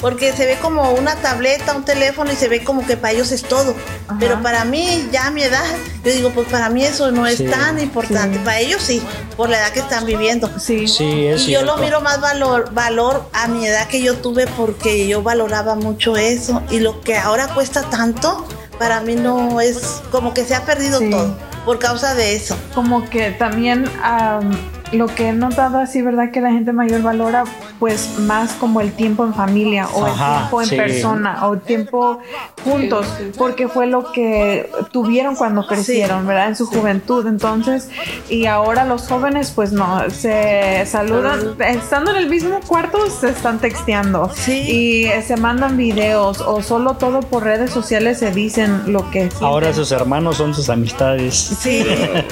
porque 0.00 0.34
se 0.34 0.44
ve 0.44 0.58
como 0.60 0.90
una 0.90 1.14
tableta, 1.16 1.74
un 1.74 1.82
teléfono 1.86 2.30
y 2.30 2.36
se 2.36 2.46
ve 2.48 2.62
como 2.62 2.86
que 2.86 2.94
para 2.94 3.14
ellos 3.14 3.32
es 3.32 3.42
todo. 3.42 3.74
Ajá. 4.06 4.18
Pero 4.20 4.42
para 4.42 4.66
mí, 4.66 5.08
ya 5.10 5.28
a 5.28 5.30
mi 5.30 5.42
edad, 5.42 5.64
yo 6.04 6.12
digo, 6.12 6.28
pues 6.28 6.46
para 6.48 6.68
mí 6.68 6.84
eso 6.84 7.10
no 7.10 7.26
es 7.26 7.38
Sí. 7.38 7.46
tan 7.46 7.78
importante. 7.78 8.36
Sí. 8.36 8.44
Para 8.44 8.58
ellos 8.58 8.82
sí, 8.82 9.02
por 9.38 9.48
la 9.48 9.56
edad 9.60 9.70
que 9.72 9.80
están 9.80 10.04
viviendo. 10.04 10.50
Sí. 10.58 10.86
Sí, 10.88 11.26
es 11.28 11.48
Y 11.48 11.52
yo 11.52 11.62
lo 11.62 11.78
miro 11.78 12.02
más 12.02 12.20
valor, 12.20 12.68
valor 12.74 13.26
a 13.32 13.48
mi 13.48 13.66
edad 13.66 13.86
que 13.88 14.02
yo 14.02 14.16
tuve 14.16 14.46
porque 14.46 15.08
yo 15.08 15.22
valoraba 15.22 15.74
mucho 15.74 16.18
eso. 16.18 16.60
Y 16.70 16.80
lo 16.80 17.00
que 17.00 17.16
ahora 17.16 17.48
cuesta 17.54 17.80
tanto, 17.88 18.46
para 18.78 19.00
mí 19.00 19.14
no 19.14 19.58
es 19.62 20.02
como 20.10 20.34
que 20.34 20.44
se 20.44 20.54
ha 20.54 20.66
perdido 20.66 20.98
Sí. 20.98 21.08
todo 21.08 21.34
por 21.64 21.78
causa 21.78 22.14
de 22.14 22.36
eso. 22.36 22.56
Como 22.74 23.08
que 23.08 23.30
también 23.30 23.84
am, 24.02 24.50
lo 24.92 25.06
que 25.06 25.28
he 25.28 25.32
notado 25.32 25.78
así, 25.78 26.02
¿verdad? 26.02 26.30
Que 26.30 26.40
la 26.40 26.50
gente 26.50 26.72
mayor 26.72 27.02
valora 27.02 27.44
pues 27.78 28.18
más 28.18 28.52
como 28.52 28.80
el 28.80 28.92
tiempo 28.92 29.24
en 29.24 29.34
familia 29.34 29.88
o 29.88 30.06
el 30.06 30.14
tiempo 30.14 30.62
en 30.62 30.68
sí. 30.68 30.76
persona 30.76 31.46
o 31.46 31.54
el 31.54 31.60
tiempo 31.60 32.18
juntos, 32.64 33.06
porque 33.36 33.68
fue 33.68 33.86
lo 33.86 34.12
que 34.12 34.70
tuvieron 34.92 35.36
cuando 35.36 35.66
crecieron, 35.66 36.26
¿verdad? 36.26 36.48
En 36.48 36.56
su 36.56 36.66
juventud. 36.66 37.26
Entonces, 37.26 37.88
y 38.28 38.46
ahora 38.46 38.84
los 38.84 39.08
jóvenes 39.08 39.52
pues 39.54 39.72
no, 39.72 40.08
se 40.10 40.84
saludan, 40.86 41.56
estando 41.60 42.10
en 42.12 42.16
el 42.18 42.28
mismo 42.28 42.60
cuarto 42.66 42.98
se 43.10 43.30
están 43.30 43.58
texteando 43.58 44.30
Sí. 44.34 44.52
y 44.52 45.22
se 45.22 45.36
mandan 45.36 45.76
videos 45.76 46.40
o 46.40 46.62
solo 46.62 46.94
todo 46.94 47.20
por 47.20 47.44
redes 47.44 47.70
sociales 47.70 48.18
se 48.18 48.30
dicen 48.30 48.92
lo 48.92 49.10
que 49.10 49.28
Ahora 49.40 49.72
sus 49.72 49.92
hermanos 49.92 50.36
son 50.36 50.54
sus 50.54 50.68
amistades. 50.70 51.34
Sí, 51.34 51.84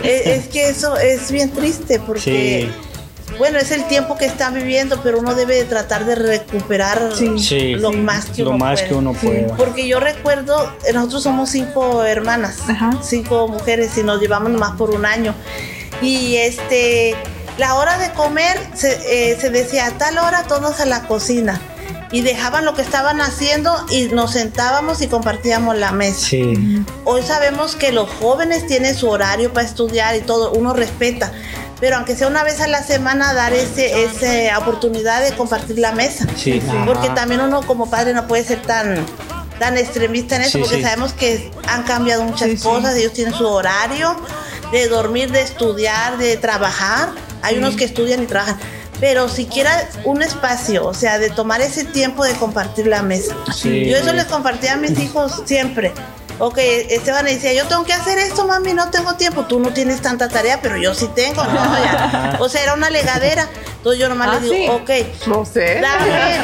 es, 0.03 0.27
es 0.27 0.49
que 0.49 0.69
eso 0.69 0.97
es 0.97 1.31
bien 1.31 1.51
triste 1.51 2.01
porque, 2.07 2.69
bueno, 3.39 3.59
es 3.59 3.71
el 3.71 3.85
tiempo 3.89 4.17
que 4.17 4.27
están 4.27 4.55
viviendo, 4.55 5.01
pero 5.03 5.19
uno 5.19 5.35
debe 5.35 5.57
de 5.57 5.65
tratar 5.65 6.05
de 6.05 6.15
recuperar 6.15 7.13
Sí. 7.17 7.39
Sí, 7.39 7.75
lo 7.75 7.93
más 7.93 8.27
que 8.27 8.43
lo 8.43 8.51
uno 8.51 8.59
más 8.59 8.75
puede. 8.81 8.89
que 8.89 8.95
uno 8.95 9.13
pueda. 9.15 9.57
Porque 9.57 9.87
yo 9.89 10.01
recuerdo, 10.01 10.71
nosotros 10.93 11.23
somos 11.23 11.51
cinco 11.51 12.03
hermanas, 12.05 12.59
Ajá. 12.69 12.91
cinco 13.03 13.49
mujeres 13.49 13.97
y 13.97 14.03
nos 14.03 14.21
llevamos 14.21 14.51
nomás 14.51 14.73
por 14.77 14.91
un 14.91 15.07
año. 15.07 15.35
Y 16.03 16.37
este, 16.37 17.15
la 17.59 17.75
hora 17.77 17.99
de 17.99 18.11
comer 18.13 18.59
se, 18.75 19.33
eh, 19.33 19.39
se 19.41 19.51
decía 19.51 19.87
a 19.87 19.91
tal 19.93 20.19
hora 20.19 20.45
todos 20.45 20.81
a 20.81 20.85
la 20.87 21.03
cocina. 21.07 21.61
Y 22.11 22.21
dejaban 22.21 22.67
lo 22.67 22.75
que 22.75 22.83
estaban 22.83 23.23
haciendo 23.23 23.75
y 23.89 24.09
nos 24.09 24.33
sentábamos 24.33 25.01
y 25.01 25.07
compartíamos 25.07 25.79
la 25.79 25.93
mesa. 25.93 26.27
Sí, 26.27 26.85
Hoy 27.07 27.23
sabemos 27.23 27.75
que 27.75 27.91
los 27.91 28.07
jóvenes 28.21 28.67
tienen 28.67 28.95
su 28.95 29.09
horario 29.09 29.51
para 29.55 29.67
estudiar 29.67 30.15
y 30.17 30.21
todo, 30.21 30.53
uno 30.53 30.75
respeta. 30.75 31.33
Pero 31.83 31.97
aunque 31.97 32.15
sea 32.15 32.29
una 32.29 32.45
vez 32.45 32.61
a 32.61 32.69
la 32.69 32.81
semana, 32.85 33.35
dar 33.35 33.53
ese, 33.53 34.05
esa 34.05 34.57
oportunidad 34.57 35.21
de 35.21 35.35
compartir 35.35 35.81
la 35.81 35.91
mesa. 35.91 36.27
sí. 36.37 36.63
Porque 36.87 37.07
ajá. 37.09 37.15
también 37.17 37.41
uno 37.41 37.67
como 37.67 37.91
padre 37.91 38.15
no 38.15 38.29
puede 38.29 38.45
ser 38.45 38.63
tan, 38.63 39.05
tan 39.59 39.77
extremista 39.77 40.37
en 40.37 40.43
eso, 40.43 40.53
Sí, 40.53 40.59
porque 40.61 40.77
sí. 40.77 40.83
sabemos 40.85 41.13
que 41.13 41.51
han 41.67 41.83
cambiado 41.83 42.23
muchas 42.23 42.51
Sí, 42.51 42.57
cosas, 42.59 42.95
ellos 42.95 43.13
tienen 43.13 43.35
su 43.35 43.49
horario 43.49 44.15
de 44.71 44.87
dormir, 44.87 45.33
de 45.33 45.43
estudiar, 45.43 46.19
de 46.19 46.37
trabajar. 46.37 47.09
Hay 47.43 47.59
unos 47.59 47.75
que 47.75 47.83
estudian 47.85 48.23
y 48.23 48.27
trabajan. 48.27 48.61
Pero 49.01 49.29
siquiera 49.29 49.89
un 50.05 50.23
espacio, 50.23 50.87
o 50.87 50.95
sea, 50.95 51.19
de 51.19 51.31
tomar 51.31 51.63
ese 51.63 51.83
tiempo 51.83 52.23
de 52.25 52.35
compartir 52.35 52.87
la 52.87 53.03
mesa. 53.03 53.35
Yo 53.65 53.97
eso 53.97 54.13
les 54.13 54.27
compartía 54.27 54.75
a 54.75 54.77
mis 54.77 54.97
hijos 55.01 55.43
siempre. 55.47 55.93
Ok, 56.39 56.59
Esteban 56.59 57.25
decía, 57.27 57.53
yo 57.53 57.67
tengo 57.67 57.85
que 57.85 57.93
hacer 57.93 58.19
esto, 58.19 58.47
mami, 58.47 58.73
no 58.73 58.91
tengo 58.91 59.15
tiempo. 59.15 59.45
Tú 59.45 59.61
no 59.61 59.73
tienes 59.73 60.01
tanta 60.03 60.29
tarea, 60.29 60.61
pero 60.61 60.77
yo 60.77 60.95
sí 60.95 61.09
tengo, 61.15 61.45
¿no? 61.45 61.55
Ya. 61.85 62.37
O 62.41 62.49
sea, 62.49 62.63
era 62.63 62.75
una 62.75 62.91
legadera. 62.91 63.49
Entonces 63.77 64.01
yo 64.01 64.09
nomás 64.09 64.29
Ah, 64.29 64.39
les 64.41 64.51
digo, 64.51 64.55
sí. 64.57 64.69
ok, 64.69 65.27
No 65.29 65.45
sé. 65.45 65.81
Dame, 65.81 66.41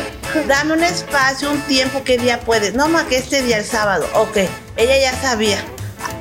dame 0.47 0.73
un 0.75 0.85
espacio, 0.85 1.50
un 1.50 1.61
tiempo, 1.62 2.02
¿qué 2.04 2.18
día 2.18 2.40
puedes? 2.40 2.75
No, 2.75 2.88
más 2.88 3.04
que 3.04 3.16
este 3.16 3.42
día, 3.42 3.59
el 3.59 3.64
sábado. 3.64 4.07
Ok, 4.14 4.37
ella 4.76 4.99
ya 4.99 5.21
sabía. 5.21 5.59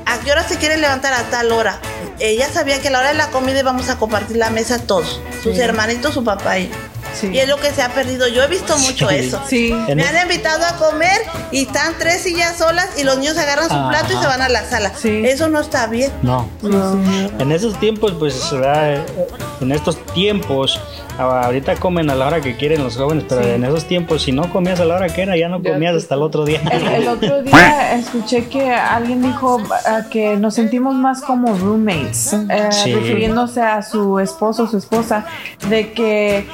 ¿A 0.06 0.14
a 0.14 0.20
qué 0.20 0.32
hora 0.32 0.48
se 0.48 0.58
quiere 0.58 0.78
levantar 0.78 1.14
a 1.14 1.24
tal 1.24 1.52
hora? 1.52 1.80
Ella 2.20 2.48
sabía 2.52 2.82
que 2.82 2.88
a 2.88 2.92
la 2.92 3.00
hora 3.00 3.08
de 3.10 3.14
la 3.16 3.30
comida 3.30 3.60
íbamos 3.60 3.90
a 3.90 3.98
compartir 3.98 4.38
la 4.38 4.50
mesa 4.50 4.80
todos. 4.80 5.20
Sus 5.44 5.56
Sí. 5.56 5.62
hermanitos, 5.62 6.14
su 6.14 6.24
papá 6.24 6.58
y 6.58 6.70
yo. 6.70 6.76
Sí. 7.20 7.30
Y 7.34 7.40
es 7.40 7.48
lo 7.48 7.58
que 7.58 7.72
se 7.72 7.82
ha 7.82 7.90
perdido. 7.90 8.28
Yo 8.28 8.44
he 8.44 8.48
visto 8.48 8.78
mucho 8.78 9.10
Sí. 9.10 9.16
eso. 9.16 9.42
Sí. 9.48 9.74
Me 9.96 10.04
han 10.04 10.22
invitado 10.22 10.66
a 10.66 10.76
comer 10.78 11.18
y 11.52 11.64
están 11.64 11.96
tres 11.98 12.22
sillas 12.22 12.58
solas 12.58 12.90
y 12.98 13.04
los 13.04 13.18
niños 13.18 13.38
agarran 13.38 13.68
su 13.70 13.76
Ajá. 13.76 13.90
plato 13.90 14.14
y 14.14 14.18
se 14.18 14.28
van 14.28 14.42
a 14.42 14.50
la 14.50 14.64
sala. 14.70 14.92
Sí. 14.96 15.24
Eso 15.26 15.48
no 15.50 15.60
está 15.60 15.88
bien. 15.88 16.12
No. 16.22 16.48
En 17.40 17.52
esos 17.52 17.80
tiempos, 17.80 18.14
pues, 18.20 18.52
¿verdad? 18.52 19.04
en 19.62 19.72
estos 19.72 19.98
tiempos, 20.14 20.80
ahorita 21.18 21.76
comen 21.78 22.10
a 22.12 22.16
la 22.16 22.28
hora 22.28 22.42
que 22.42 22.56
quieren 22.58 22.84
los 22.84 22.96
jóvenes, 22.98 23.26
pero 23.28 23.44
Sí. 23.44 23.50
en 23.50 23.64
esos 23.64 23.86
tiempos, 23.86 24.22
si 24.24 24.32
no 24.32 24.52
comías 24.52 24.80
a 24.80 24.86
la 24.86 24.96
hora 24.96 25.08
que 25.10 25.24
era, 25.24 25.36
ya 25.36 25.50
no 25.50 25.62
comías 25.64 25.96
hasta 25.96 26.16
el 26.16 26.22
otro 26.22 26.46
día. 26.46 26.62
El, 26.72 26.86
el 26.88 27.08
otro 27.08 27.42
día 27.42 27.96
escuché 27.96 28.48
que 28.48 28.72
alguien 28.72 29.22
dijo 29.24 29.60
ah, 29.88 30.02
que 30.12 30.36
nos 30.38 30.54
sentimos 30.54 30.94
más 30.96 31.22
como 31.22 31.56
roommates, 31.58 32.36
Sí. 32.72 32.94
refiriéndose 32.94 33.62
a 33.62 33.82
su 33.82 34.20
esposo 34.20 34.64
o 34.64 34.68
su 34.68 34.78
esposa, 34.78 35.26
de 35.70 35.92
que 35.94 36.46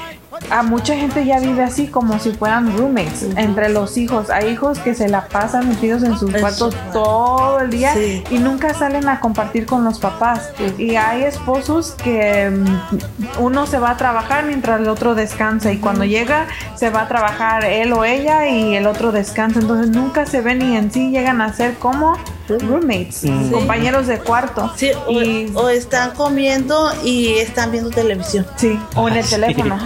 a 0.49 0.63
mucha 0.63 0.95
gente 0.95 1.25
ya 1.25 1.39
vive 1.39 1.63
así 1.63 1.88
como 1.88 2.19
si 2.19 2.32
fueran 2.32 2.77
roommates 2.77 3.27
entre 3.36 3.69
los 3.69 3.97
hijos. 3.97 4.29
Hay 4.29 4.49
hijos 4.49 4.79
que 4.79 4.93
se 4.95 5.08
la 5.10 5.27
pasan 5.27 5.69
metidos 5.69 6.03
en 6.03 6.17
sus 6.17 6.32
cuartos 6.32 6.73
su 6.73 6.79
cuarto. 6.79 7.03
todo 7.03 7.60
el 7.60 7.69
día 7.69 7.93
Sí. 7.93 8.23
y 8.29 8.38
nunca 8.39 8.73
salen 8.73 9.08
a 9.10 9.19
compartir 9.19 9.65
con 9.65 9.84
los 9.84 9.99
papás. 9.99 10.51
Y 10.77 10.95
hay 10.95 11.23
esposos 11.23 11.91
que 12.03 12.49
mm, 12.49 12.97
uno 13.39 13.65
se 13.67 13.79
va 13.79 13.91
a 13.91 13.97
trabajar 13.97 14.45
mientras 14.45 14.79
el 14.79 14.88
otro 14.89 15.15
descansa 15.15 15.71
y 15.71 15.77
cuando 15.77 16.03
llega 16.06 16.47
se 16.75 16.89
va 16.89 17.01
a 17.03 17.08
trabajar 17.08 17.65
él 17.65 17.93
o 17.93 18.03
ella 18.06 18.47
y 18.47 18.75
el 18.75 18.88
otro 18.88 19.12
descansa. 19.12 19.60
Entonces 19.60 19.89
nunca 19.89 20.25
se 20.25 20.41
ven 20.41 20.62
y 20.62 20.75
en 20.77 20.91
sí 20.91 21.10
llegan 21.12 21.41
a 21.41 21.53
ser 21.53 21.75
como 21.75 22.17
roommates, 22.47 23.23
Mm. 23.23 23.51
compañeros 23.51 24.08
de 24.08 24.19
cuarto. 24.19 24.71
Sí, 24.75 24.91
o, 25.08 25.12
y, 25.21 25.51
o 25.56 25.69
están 25.69 26.12
comiendo 26.12 26.91
y 27.03 27.29
están 27.36 27.71
viendo 27.71 27.89
televisión. 27.89 28.45
sí, 28.58 28.77
o 28.95 29.08
en 29.08 29.15
el 29.17 29.25
teléfono. 29.29 29.77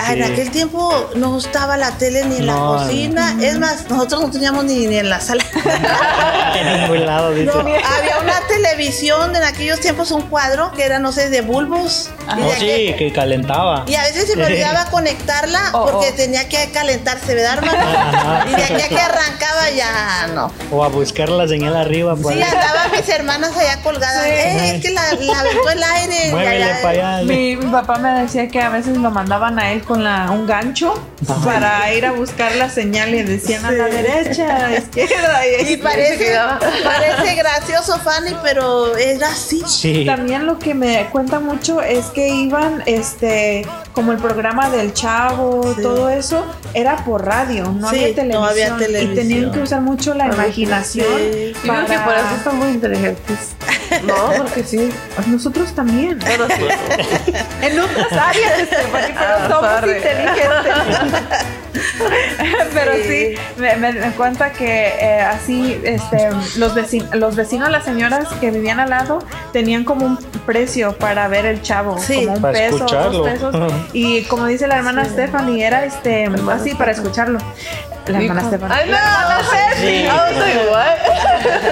Ah, 0.00 0.12
En 0.12 0.22
aquel 0.22 0.50
tiempo 0.50 1.10
no 1.16 1.36
estaba 1.38 1.76
la 1.76 1.90
tele 1.92 2.24
ni 2.24 2.36
en 2.36 2.46
la 2.46 2.52
No, 2.54 2.76
cocina. 2.78 3.36
Es 3.42 3.58
más, 3.58 3.88
nosotros 3.90 4.20
no 4.22 4.30
teníamos 4.30 4.64
ni, 4.64 4.86
ni 4.86 4.96
en 4.98 5.10
la 5.10 5.20
sala. 5.20 5.42
en 6.54 6.80
ningún 6.80 7.04
lado, 7.06 7.30
dice. 7.32 7.46
No, 7.46 7.60
había 7.60 8.18
una 8.22 8.40
televisión 8.48 9.34
en 9.34 9.42
aquellos 9.42 9.80
tiempos, 9.80 10.10
un 10.10 10.22
cuadro 10.22 10.72
que 10.72 10.84
era, 10.84 10.98
no 10.98 11.12
sé, 11.12 11.30
de 11.30 11.40
bulbos. 11.40 12.10
Y, 12.36 12.42
Oh, 12.42 12.44
de 12.50 12.56
sí, 12.56 12.66
aquel- 12.70 12.96
que 12.96 13.12
calentaba. 13.12 13.84
y 13.86 13.94
a 13.94 14.02
veces 14.02 14.26
se 14.28 14.36
me 14.36 14.44
olvidaba 14.44 14.84
conectarla 14.90 15.60
Oh, 15.72 15.86
porque 15.90 16.08
oh. 16.10 16.14
tenía 16.14 16.46
que 16.48 16.70
calentarse, 16.72 17.34
¿verdad, 17.34 17.54
hermano? 17.58 17.78
Ajá. 17.78 18.44
Y 18.50 18.54
de 18.54 18.64
aquí 18.64 18.82
a 18.82 18.88
que 18.88 19.00
arrancaba 19.00 19.70
ya 19.74 20.26
no. 20.34 20.52
O 20.70 20.84
a 20.84 20.88
buscar 20.88 21.28
la 21.30 21.48
señal 21.48 21.74
arriba. 21.76 22.14
pues. 22.16 22.36
Sí, 22.36 22.42
andaban 22.42 22.90
mis 22.92 23.08
hermanas 23.08 23.56
allá 23.56 23.80
colgadas. 23.82 24.24
Sí. 24.24 24.30
Eh, 24.30 24.74
es 24.76 24.82
que 24.82 24.90
la, 24.90 25.02
la 25.18 25.40
aventó 25.40 25.70
el 25.70 25.82
aire. 25.82 26.28
y 26.28 26.30
Muévele 26.30 26.64
allá- 26.64 26.82
para 26.82 27.14
allá. 27.16 27.24
Mi, 27.24 27.56
mi 27.56 27.70
papá 27.70 27.96
me 27.98 28.12
decía 28.20 28.48
que 28.48 28.60
a 28.60 28.68
veces 28.68 28.96
lo 28.98 29.10
mandaban 29.10 29.58
a 29.58 29.72
él 29.72 29.82
con 29.88 30.04
la, 30.04 30.30
un 30.30 30.46
gancho 30.46 30.94
para 31.44 31.92
ir 31.94 32.04
a 32.06 32.12
buscar 32.12 32.54
la 32.56 32.68
señal 32.68 33.14
y 33.14 33.22
decían 33.22 33.64
a 33.64 33.72
la 33.72 33.86
derecha, 33.86 34.54
a 34.66 34.68
la 34.68 34.76
izquierda. 34.78 35.40
Y, 35.62 35.72
Y 35.72 35.76
parece, 35.78 36.36
parece 36.84 37.34
gracioso, 37.34 37.98
Fanny, 37.98 38.36
pero 38.42 38.96
era 38.96 39.28
así. 39.28 39.62
Sí. 39.66 40.04
También 40.04 40.46
lo 40.46 40.58
que 40.58 40.74
me 40.74 41.06
cuenta 41.10 41.40
mucho 41.40 41.80
es 41.82 42.06
que 42.06 42.28
iban, 42.28 42.82
este, 42.86 43.66
como 43.94 44.12
el 44.12 44.18
programa 44.18 44.68
del 44.70 44.92
Chavo, 44.92 45.74
Sí. 45.74 45.82
todo 45.82 46.08
eso, 46.10 46.44
era 46.74 46.96
por 47.04 47.24
radio, 47.24 47.64
no, 47.72 47.88
Sí, 47.90 47.96
había, 47.96 48.08
no 48.08 48.14
televisión, 48.14 48.44
había 48.44 48.66
Y 48.66 48.78
tenían 48.78 49.14
televisión. 49.14 49.52
que 49.52 49.60
usar 49.60 49.80
mucho 49.80 50.14
la 50.14 50.26
imaginación. 50.26 51.06
Sí. 51.16 51.52
Yo 51.64 51.72
creo 51.72 51.86
que 51.86 51.98
por 51.98 52.14
eso 52.14 52.34
están 52.36 52.56
muy 52.58 52.68
inteligentes. 52.68 53.38
No, 54.04 54.32
porque 54.36 54.62
sí, 54.64 54.90
nosotros 55.26 55.72
también. 55.74 56.20
Sí. 56.20 56.26
En 57.62 57.78
otras 57.80 58.12
áreas, 58.12 58.52
porque 58.92 59.14
pero 59.18 59.48
somos 59.48 59.70
sorry. 59.80 59.96
inteligentes. 59.96 61.22
Pero 62.74 62.92
sí, 63.06 63.34
me, 63.56 63.76
me- 63.76 63.92
me 63.92 64.10
cuenta 64.12 64.52
que 64.52 64.88
eh, 65.00 65.20
así 65.20 65.80
este, 65.84 66.28
los, 66.56 66.74
vecinos, 66.74 67.14
los 67.14 67.36
vecinos, 67.36 67.70
las 67.70 67.84
señoras 67.84 68.28
que 68.40 68.50
vivían 68.50 68.80
al 68.80 68.90
lado, 68.90 69.18
tenían 69.52 69.84
como 69.84 70.06
un 70.06 70.16
precio 70.46 70.92
para 70.96 71.28
ver 71.28 71.46
el 71.46 71.62
chavo, 71.62 71.98
Sí. 71.98 72.24
como 72.24 72.36
un 72.36 72.42
Para 72.42 72.54
peso, 72.58 72.76
escucharlo. 72.76 73.18
dos 73.18 73.28
pesos. 73.28 73.72
Y 73.92 74.22
como 74.24 74.46
dice 74.46 74.66
la 74.66 74.76
hermana 74.76 75.04
Stephanie, 75.04 75.64
era 75.66 75.84
este, 75.84 76.30
así 76.52 76.74
para 76.74 76.92
escucharlo. 76.92 77.38
La 78.06 78.18
hermana 78.22 78.42
Stephanie. 78.48 78.74
Ay, 78.74 78.86
no. 78.88 78.96
La 78.96 79.08
hermana 79.10 79.40
Ceci. 79.74 80.04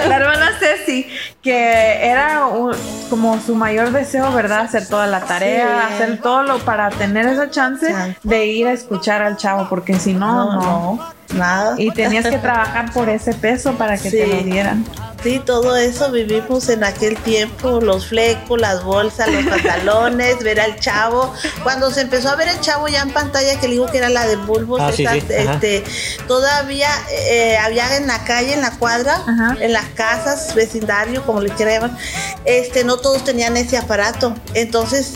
La 0.07 0.15
hermana 0.17 0.51
Ceci, 0.59 1.09
que 1.41 2.05
era 2.05 2.45
un- 2.47 2.75
como 3.09 3.39
su 3.39 3.55
mayor 3.55 3.91
deseo, 3.91 4.31
¿verdad? 4.33 4.61
Hacer 4.61 4.87
toda 4.87 5.07
la 5.07 5.21
tarea, 5.21 5.87
Sí. 5.87 5.93
hacer 5.93 6.21
todo 6.21 6.43
lo 6.43 6.59
para 6.59 6.89
tener 6.89 7.25
esa 7.27 7.49
chance 7.49 7.93
de 8.23 8.45
ir 8.47 8.67
a 8.67 8.71
escuchar 8.73 9.21
al 9.21 9.37
chavo, 9.37 9.67
porque 9.69 9.97
si 9.99 10.13
no, 10.13 10.53
no. 10.53 10.61
no, 10.61 11.13
nada. 11.37 11.75
Y 11.77 11.91
tenías 11.91 12.25
que 12.27 12.37
trabajar 12.37 12.91
por 12.91 13.07
ese 13.09 13.33
peso 13.33 13.73
para 13.73 13.97
que 13.97 14.09
te 14.11 14.27
lo 14.27 14.37
dieran. 14.43 14.83
Sí, 15.23 15.41
todo 15.43 15.75
eso 15.75 16.11
vivimos 16.11 16.69
en 16.69 16.83
aquel 16.83 17.17
tiempo, 17.23 17.81
los 17.81 18.07
flecos, 18.07 18.59
las 18.61 18.83
bolsas, 18.83 19.27
los 19.29 19.45
pantalones, 19.45 20.39
ver 20.43 20.59
al 20.59 20.79
chavo. 20.79 21.33
Cuando 21.63 21.91
se 21.91 22.01
empezó 22.01 22.29
a 22.29 22.35
ver 22.35 22.47
el 22.49 22.61
chavo 22.61 22.87
ya 22.87 23.01
en 23.01 23.11
pantalla, 23.11 23.59
que 23.59 23.67
le 23.67 23.73
digo 23.73 23.87
que 23.87 23.97
era 23.97 24.09
la 24.09 24.27
de 24.27 24.35
bulbos, 24.35 24.79
Ah, 24.81 24.91
sí, 24.95 25.05
sí, 25.07 25.23
este, 25.29 25.83
todavía 26.27 26.89
eh, 27.11 27.57
había 27.57 27.97
en 27.97 28.07
la 28.07 28.23
calle, 28.25 28.53
en 28.53 28.61
la 28.61 28.71
cuadra, 28.77 29.15
Ajá. 29.27 29.57
en 29.59 29.73
las 29.73 29.85
casas, 29.95 30.53
vecindario, 30.53 31.23
como 31.25 31.41
le 31.41 31.49
quieran 31.49 31.81
llamar, 31.81 31.97
este, 32.45 32.83
no 32.83 32.97
todos 32.97 33.23
tenían 33.23 33.57
ese 33.57 33.77
aparato. 33.77 34.35
Entonces, 34.53 35.13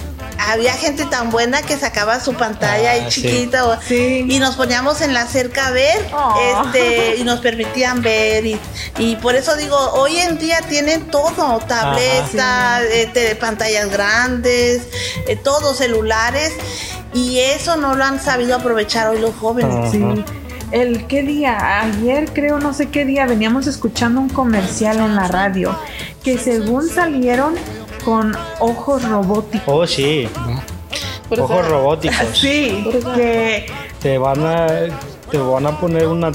había 0.50 0.74
gente 0.74 1.06
tan 1.06 1.30
buena 1.30 1.62
que 1.62 1.78
sacaba 1.78 2.20
su 2.20 2.34
pantalla 2.34 2.92
ahí 2.92 3.04
Ah, 3.06 3.12
sí. 3.12 3.22
chiquita 3.22 3.66
o- 3.68 3.78
y 3.90 4.40
nos 4.40 4.56
poníamos 4.56 5.02
en 5.02 5.14
la 5.14 5.28
cerca 5.28 5.68
a 5.68 5.72
ver 5.72 5.98
Oh. 6.14 6.66
este 6.66 7.16
y 7.18 7.24
nos 7.24 7.40
permitían 7.42 8.02
ver 8.02 8.46
y, 8.46 8.60
y 8.98 9.16
por 9.18 9.36
eso 9.36 9.56
digo 9.56 9.78
hoy 9.94 10.18
en 10.18 10.38
día 10.38 10.60
tienen 10.68 11.08
todo 11.12 11.60
tabletas 11.68 12.84
eh, 12.92 13.38
pantallas 13.40 13.90
grandes 13.92 14.88
eh, 15.28 15.36
todo 15.36 15.74
celulares 15.74 16.52
y 17.14 17.40
eso 17.40 17.76
no 17.78 17.96
lo 17.96 18.04
han 18.04 18.22
sabido 18.22 18.56
aprovechar 18.56 19.08
hoy 19.10 19.20
los 19.20 19.36
jóvenes. 19.36 19.92
Sí. 19.92 20.02
El 20.72 21.06
qué 21.08 21.22
día, 21.24 21.82
ayer 21.82 22.32
creo, 22.32 22.58
no 22.58 22.74
sé 22.74 22.88
qué 22.90 23.04
día, 23.04 23.26
veníamos 23.26 23.68
escuchando 23.68 24.22
un 24.22 24.30
comercial 24.30 25.00
en 25.02 25.18
la 25.18 25.28
radio 25.28 25.78
que 26.24 26.38
según 26.38 26.88
salieron 26.88 27.56
con 28.04 28.36
ojos 28.60 29.08
robóticos. 29.08 29.64
Oh, 29.68 29.88
sí. 29.88 30.28
Ojos 31.30 31.68
robóticos. 31.68 32.18
Sí, 32.34 32.84
que 33.16 33.66
Te 34.02 34.18
van 34.18 34.46
a 34.46 34.68
te 35.30 35.38
van 35.38 35.66
a 35.66 35.80
poner 35.80 36.08
una 36.08 36.32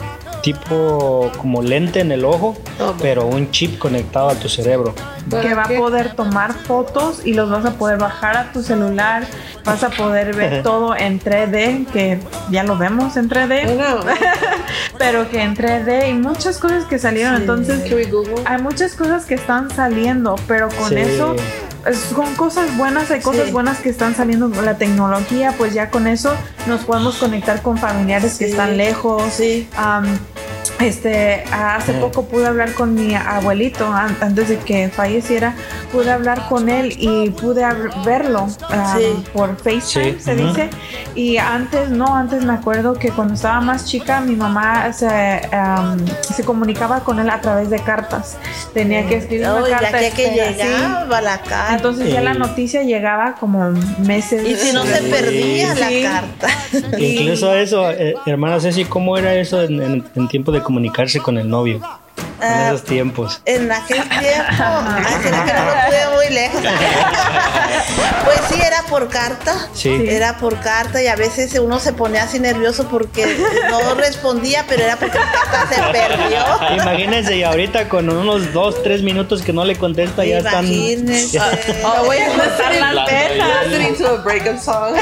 tipo 0.57 1.29
como 1.39 1.61
lente 1.61 1.99
en 1.99 2.13
el 2.13 2.25
ojo, 2.25 2.57
Oh, 2.79 2.95
pero 3.01 3.27
un 3.27 3.51
chip 3.51 3.79
conectado 3.81 4.29
a 4.29 4.35
tu 4.35 4.49
cerebro. 4.49 4.95
que 5.43 5.55
va 5.55 5.63
a 5.65 5.69
poder 5.69 6.15
tomar 6.15 6.53
fotos 6.55 7.23
y 7.27 7.33
los 7.35 7.51
vas 7.51 7.65
a 7.65 7.73
poder 7.73 7.99
bajar 7.99 8.37
a 8.37 8.53
tu 8.53 8.63
celular, 8.63 9.25
vas 9.65 9.83
a 9.83 9.91
poder 9.91 10.37
ver 10.37 10.63
todo 10.63 10.95
en 10.95 11.19
3D, 11.19 11.87
que 11.93 12.21
ya 12.51 12.63
lo 12.63 12.79
vemos 12.79 13.17
en 13.17 13.29
3D, 13.29 13.65
Bueno, 13.65 14.01
pero 14.99 15.29
que 15.29 15.43
en 15.43 15.57
3D 15.57 16.11
y 16.11 16.13
muchas 16.15 16.59
cosas 16.59 16.85
que 16.85 17.01
salieron, 17.01 17.35
Sí. 17.37 17.41
entonces 17.41 17.83
hay 18.45 18.63
muchas 18.63 18.95
cosas 18.95 19.25
que 19.25 19.35
están 19.35 19.69
saliendo, 19.75 20.37
pero 20.47 20.69
con 20.69 20.91
Sí. 20.91 20.97
eso 20.97 21.35
es- 21.87 21.99
son 22.15 22.33
cosas 22.37 22.77
buenas, 22.77 23.11
hay 23.11 23.21
cosas 23.21 23.47
Sí. 23.47 23.51
buenas 23.53 23.79
que 23.79 23.89
están 23.89 24.15
saliendo 24.15 24.49
con 24.51 24.65
la 24.65 24.77
tecnología, 24.79 25.55
pues 25.59 25.75
ya 25.75 25.91
con 25.91 26.07
eso 26.07 26.33
nos 26.69 26.85
podemos 26.85 27.17
conectar 27.17 27.63
con 27.63 27.79
familiares 27.79 28.39
que 28.39 28.45
Sí. 28.45 28.51
están 28.53 28.77
lejos. 28.77 29.23
sí 29.33 29.69
Am, 29.77 30.05
este, 30.81 31.43
hace 31.53 31.93
poco 31.95 32.25
pude 32.27 32.47
hablar 32.47 32.73
con 32.73 32.95
mi 32.95 33.15
abuelito 33.15 33.87
an- 33.87 34.17
antes 34.21 34.49
de 34.51 34.59
que 34.59 34.89
falleciera, 34.89 35.55
pude 35.91 36.11
hablar 36.11 36.47
con 36.49 36.69
él 36.69 36.95
y 36.99 37.31
pude 37.31 37.65
verlo 38.05 38.47
am, 38.69 38.99
Sí. 38.99 39.25
por 39.33 39.57
FaceTime, 39.57 40.13
Sí, 40.13 40.17
se 40.21 40.35
ujú. 40.35 40.49
dice. 40.49 40.71
Y 41.15 41.39
antes 41.39 41.89
no, 41.89 42.15
antes 42.15 42.45
me 42.45 42.53
acuerdo 42.53 42.95
que 42.95 43.11
cuando 43.11 43.35
estaba 43.35 43.61
más 43.61 43.87
chica 43.87 44.21
mi 44.21 44.37
mamá 44.37 44.93
se, 44.93 45.07
am, 45.53 46.05
se 46.21 46.45
comunicaba 46.45 47.01
con 47.01 47.21
él 47.21 47.31
a 47.31 47.41
través 47.41 47.71
de 47.71 47.79
cartas. 47.79 48.37
Tenía 48.75 49.07
que 49.09 49.17
escribir 49.17 49.47
una 49.49 49.65
Ay, 49.65 49.71
ya 49.71 49.79
carta. 49.79 49.99
que, 49.99 50.11
que 50.11 50.25
espera, 50.27 50.47
sí. 50.53 50.57
llegaba 50.59 51.21
la 51.23 51.39
carta 51.39 51.75
Entonces 51.77 52.13
ya 52.13 52.21
la 52.21 52.35
noticia 52.35 52.83
llegaba 52.83 53.35
como 53.41 53.71
meses. 53.99 54.47
y 54.47 54.55
si 54.57 54.73
no 54.75 54.85
se 54.85 54.99
Sí. 54.99 55.11
perdía 55.11 55.75
la 55.75 55.89
Sí. 55.89 56.03
carta 56.03 56.49
Incluso 56.99 57.55
eso, 57.55 57.91
eh, 57.91 58.15
hermana 58.27 58.61
Ceci, 58.61 58.85
¿cómo 58.85 59.17
era 59.17 59.35
eso 59.35 59.63
en, 59.63 59.81
en- 59.83 60.05
en 60.15 60.29
tiempo 60.29 60.53
de 60.53 60.61
comunicarse 60.67 61.21
con 61.21 61.39
el 61.39 61.49
novio? 61.49 61.81
En 62.41 62.47
Ah, 62.53 62.67
esos 62.69 62.85
tiempos. 62.85 63.41
En 63.47 63.71
aquel 63.73 64.03
tiempo, 64.09 64.63
ay, 64.63 65.15
será 65.23 65.45
que 65.45 65.53
no 65.53 65.65
lo 65.65 65.73
pude 65.87 66.17
muy 66.17 66.35
lejos. 66.35 66.61
pues 68.25 68.41
sí, 68.51 68.61
era 68.65 68.83
por 68.83 69.09
carta. 69.09 69.55
Sí. 69.75 70.05
Era 70.09 70.37
por 70.37 70.59
carta 70.61 71.03
y 71.03 71.07
a 71.07 71.17
veces 71.17 71.55
uno 71.59 71.79
se 71.79 71.93
ponía 71.93 72.25
así 72.25 72.39
nervioso 72.39 72.89
porque 72.89 73.37
no 73.71 73.95
respondía, 73.97 74.65
pero 74.69 74.83
era 74.85 74.97
porque 74.97 75.19
la 75.19 75.31
carta 75.31 75.75
se 75.75 75.83
perdió. 75.93 76.83
Imagínense, 76.83 77.37
y 77.37 77.43
ahorita 77.43 77.89
con 77.89 78.09
unos 78.11 78.53
dos, 78.53 78.83
tres 78.83 79.03
minutos 79.03 79.43
que 79.43 79.53
no 79.53 79.65
le 79.65 79.77
contesta, 79.77 80.25
ya 80.25 80.39
están. 80.39 80.67
Imagínense. 80.67 81.29
ya- 81.39 81.51
Oh, 81.85 82.07
wait, 82.09 82.21
listening, 82.29 82.95
las 82.95 83.07
venas. 83.07 83.67
listening 83.69 83.97
to 83.97 84.07
a 84.09 84.17
breakup 84.23 84.59
song. 84.61 84.95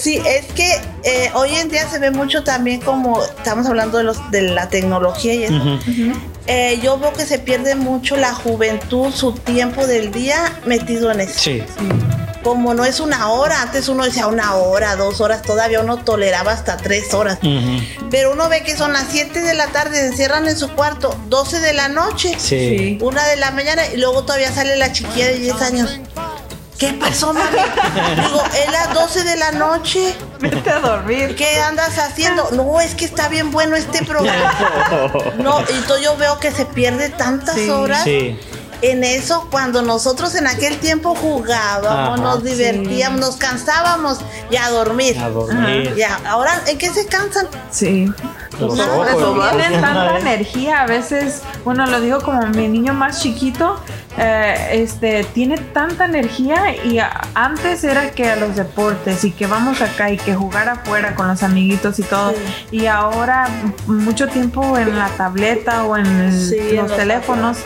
Sí, 0.00 0.20
es 0.26 0.46
que 0.54 0.80
eh, 1.04 1.30
hoy 1.34 1.54
en 1.56 1.68
día 1.68 1.88
se 1.88 1.98
ve 1.98 2.10
mucho 2.10 2.42
también 2.44 2.80
como 2.80 3.22
estamos 3.22 3.66
hablando 3.66 3.98
de, 3.98 4.04
los, 4.04 4.30
de 4.30 4.42
la 4.42 4.68
tecnología 4.68 5.34
y 5.36 5.44
eso. 5.44 5.54
Ujú. 5.54 6.12
Eh, 6.46 6.78
yo 6.82 6.98
veo 6.98 7.12
que 7.12 7.26
se 7.26 7.38
pierde 7.38 7.74
mucho 7.74 8.16
la 8.16 8.32
juventud, 8.32 9.12
su 9.12 9.32
tiempo 9.32 9.86
del 9.86 10.12
día 10.12 10.60
metido 10.64 11.10
en 11.10 11.20
eso. 11.20 11.38
Sí, 11.38 11.62
Como 12.42 12.74
no 12.74 12.84
es 12.84 13.00
una 13.00 13.28
hora, 13.30 13.62
antes 13.62 13.88
uno 13.88 14.04
decía 14.04 14.28
una 14.28 14.54
hora, 14.54 14.94
dos 14.94 15.20
horas, 15.20 15.42
todavía 15.42 15.80
uno 15.80 15.98
toleraba 15.98 16.52
hasta 16.52 16.76
tres 16.76 17.12
horas. 17.14 17.38
Pero 18.10 18.32
uno 18.32 18.48
ve 18.48 18.62
que 18.62 18.76
son 18.76 18.92
las 18.92 19.06
7 19.10 19.42
de 19.42 19.54
la 19.54 19.66
tarde, 19.68 19.98
se 19.98 20.06
encierran 20.06 20.46
en 20.46 20.56
su 20.56 20.68
cuarto, 20.70 21.18
12 21.28 21.58
de 21.58 21.72
la 21.72 21.88
noche, 21.88 22.36
sí. 22.38 22.98
una 23.02 23.26
de 23.26 23.36
la 23.36 23.50
mañana 23.50 23.82
y 23.92 23.96
luego 23.96 24.22
todavía 24.22 24.52
sale 24.52 24.76
la 24.76 24.92
chiquilla 24.92 25.26
de 25.26 25.38
10 25.38 25.62
años. 25.62 26.00
¿Qué 26.78 26.92
pasó, 26.92 27.32
mami? 27.32 27.56
Digo, 28.22 28.42
es 28.64 28.70
las 28.72 28.92
12 28.92 29.24
de 29.24 29.36
la 29.36 29.52
noche. 29.52 30.14
Vete 30.40 30.70
a 30.70 30.78
dormir. 30.80 31.34
¿Qué 31.34 31.58
andas 31.60 31.98
haciendo? 31.98 32.50
No, 32.52 32.80
es 32.80 32.94
que 32.94 33.06
está 33.06 33.28
bien 33.28 33.50
bueno 33.50 33.76
este 33.76 34.04
programa. 34.04 34.52
No, 35.38 35.60
y 35.60 35.72
entonces 35.72 36.04
yo 36.04 36.16
veo 36.16 36.38
que 36.38 36.50
se 36.52 36.66
pierde 36.66 37.08
tantas 37.08 37.54
Sí. 37.54 37.70
horas 37.70 38.04
Sí. 38.04 38.38
en 38.82 39.04
eso 39.04 39.48
cuando 39.50 39.80
nosotros 39.80 40.34
en 40.34 40.46
aquel 40.46 40.78
tiempo 40.78 41.14
jugábamos, 41.14 42.18
Ajá. 42.20 42.22
nos 42.22 42.44
divertíamos, 42.44 43.20
nos 43.20 43.36
cansábamos 43.36 44.18
y 44.50 44.56
a 44.56 44.68
dormir. 44.68 45.18
A 45.18 45.30
dormir. 45.30 45.94
Ya, 45.96 46.20
ahora, 46.26 46.60
¿en 46.66 46.76
qué 46.76 46.90
se 46.90 47.06
cansan? 47.06 47.48
Sí. 47.70 48.12
Los 48.60 48.76
No, 48.76 48.84
ojos. 49.00 49.50
Tienen 49.56 49.78
Una 49.78 49.92
tanta 49.92 50.18
energía, 50.18 50.82
a 50.82 50.86
veces, 50.86 51.42
bueno, 51.64 51.86
lo 51.86 52.00
digo 52.00 52.20
como 52.20 52.46
mi 52.46 52.68
niño 52.68 52.94
más 52.94 53.20
chiquito, 53.20 53.78
eh, 54.18 54.68
este, 54.72 55.24
tiene 55.24 55.58
tanta 55.58 56.06
energía 56.06 56.74
y 56.84 56.98
a- 56.98 57.20
antes 57.34 57.84
era 57.84 58.10
que 58.12 58.30
a 58.30 58.36
los 58.36 58.56
deportes 58.56 59.24
y 59.24 59.30
que 59.32 59.46
vamos 59.46 59.82
acá 59.82 60.10
y 60.10 60.16
que 60.16 60.34
jugar 60.34 60.70
afuera 60.70 61.14
con 61.14 61.28
los 61.28 61.42
amiguitos 61.42 61.98
y 61.98 62.02
todo, 62.02 62.32
y 62.70 62.86
ahora 62.86 63.46
mucho 63.86 64.26
tiempo 64.28 64.78
en 64.78 64.98
la 64.98 65.08
tableta 65.08 65.84
o 65.84 65.96
en 65.98 66.06
el- 66.06 66.32
Sí, 66.48 66.56
los 66.72 66.86
los 66.88 66.96
teléfonos 66.96 67.58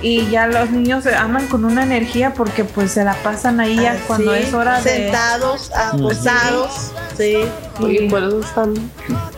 y 0.00 0.28
ya 0.28 0.46
los 0.48 0.70
niños 0.70 1.04
se 1.04 1.14
andan 1.14 1.46
con 1.46 1.64
una 1.64 1.82
energía 1.84 2.34
porque 2.34 2.64
pues 2.64 2.90
se 2.92 3.04
la 3.04 3.14
pasan 3.22 3.60
ahí 3.60 3.76
ya 3.76 3.92
Así, 3.92 4.00
cuando 4.08 4.34
es 4.34 4.52
hora 4.52 4.80
de... 4.80 4.90
sentados, 4.90 5.70
acostados, 5.72 6.90
sí. 7.16 7.44
Y 7.80 8.08
por 8.08 8.22
eso 8.24 8.40
están 8.40 8.74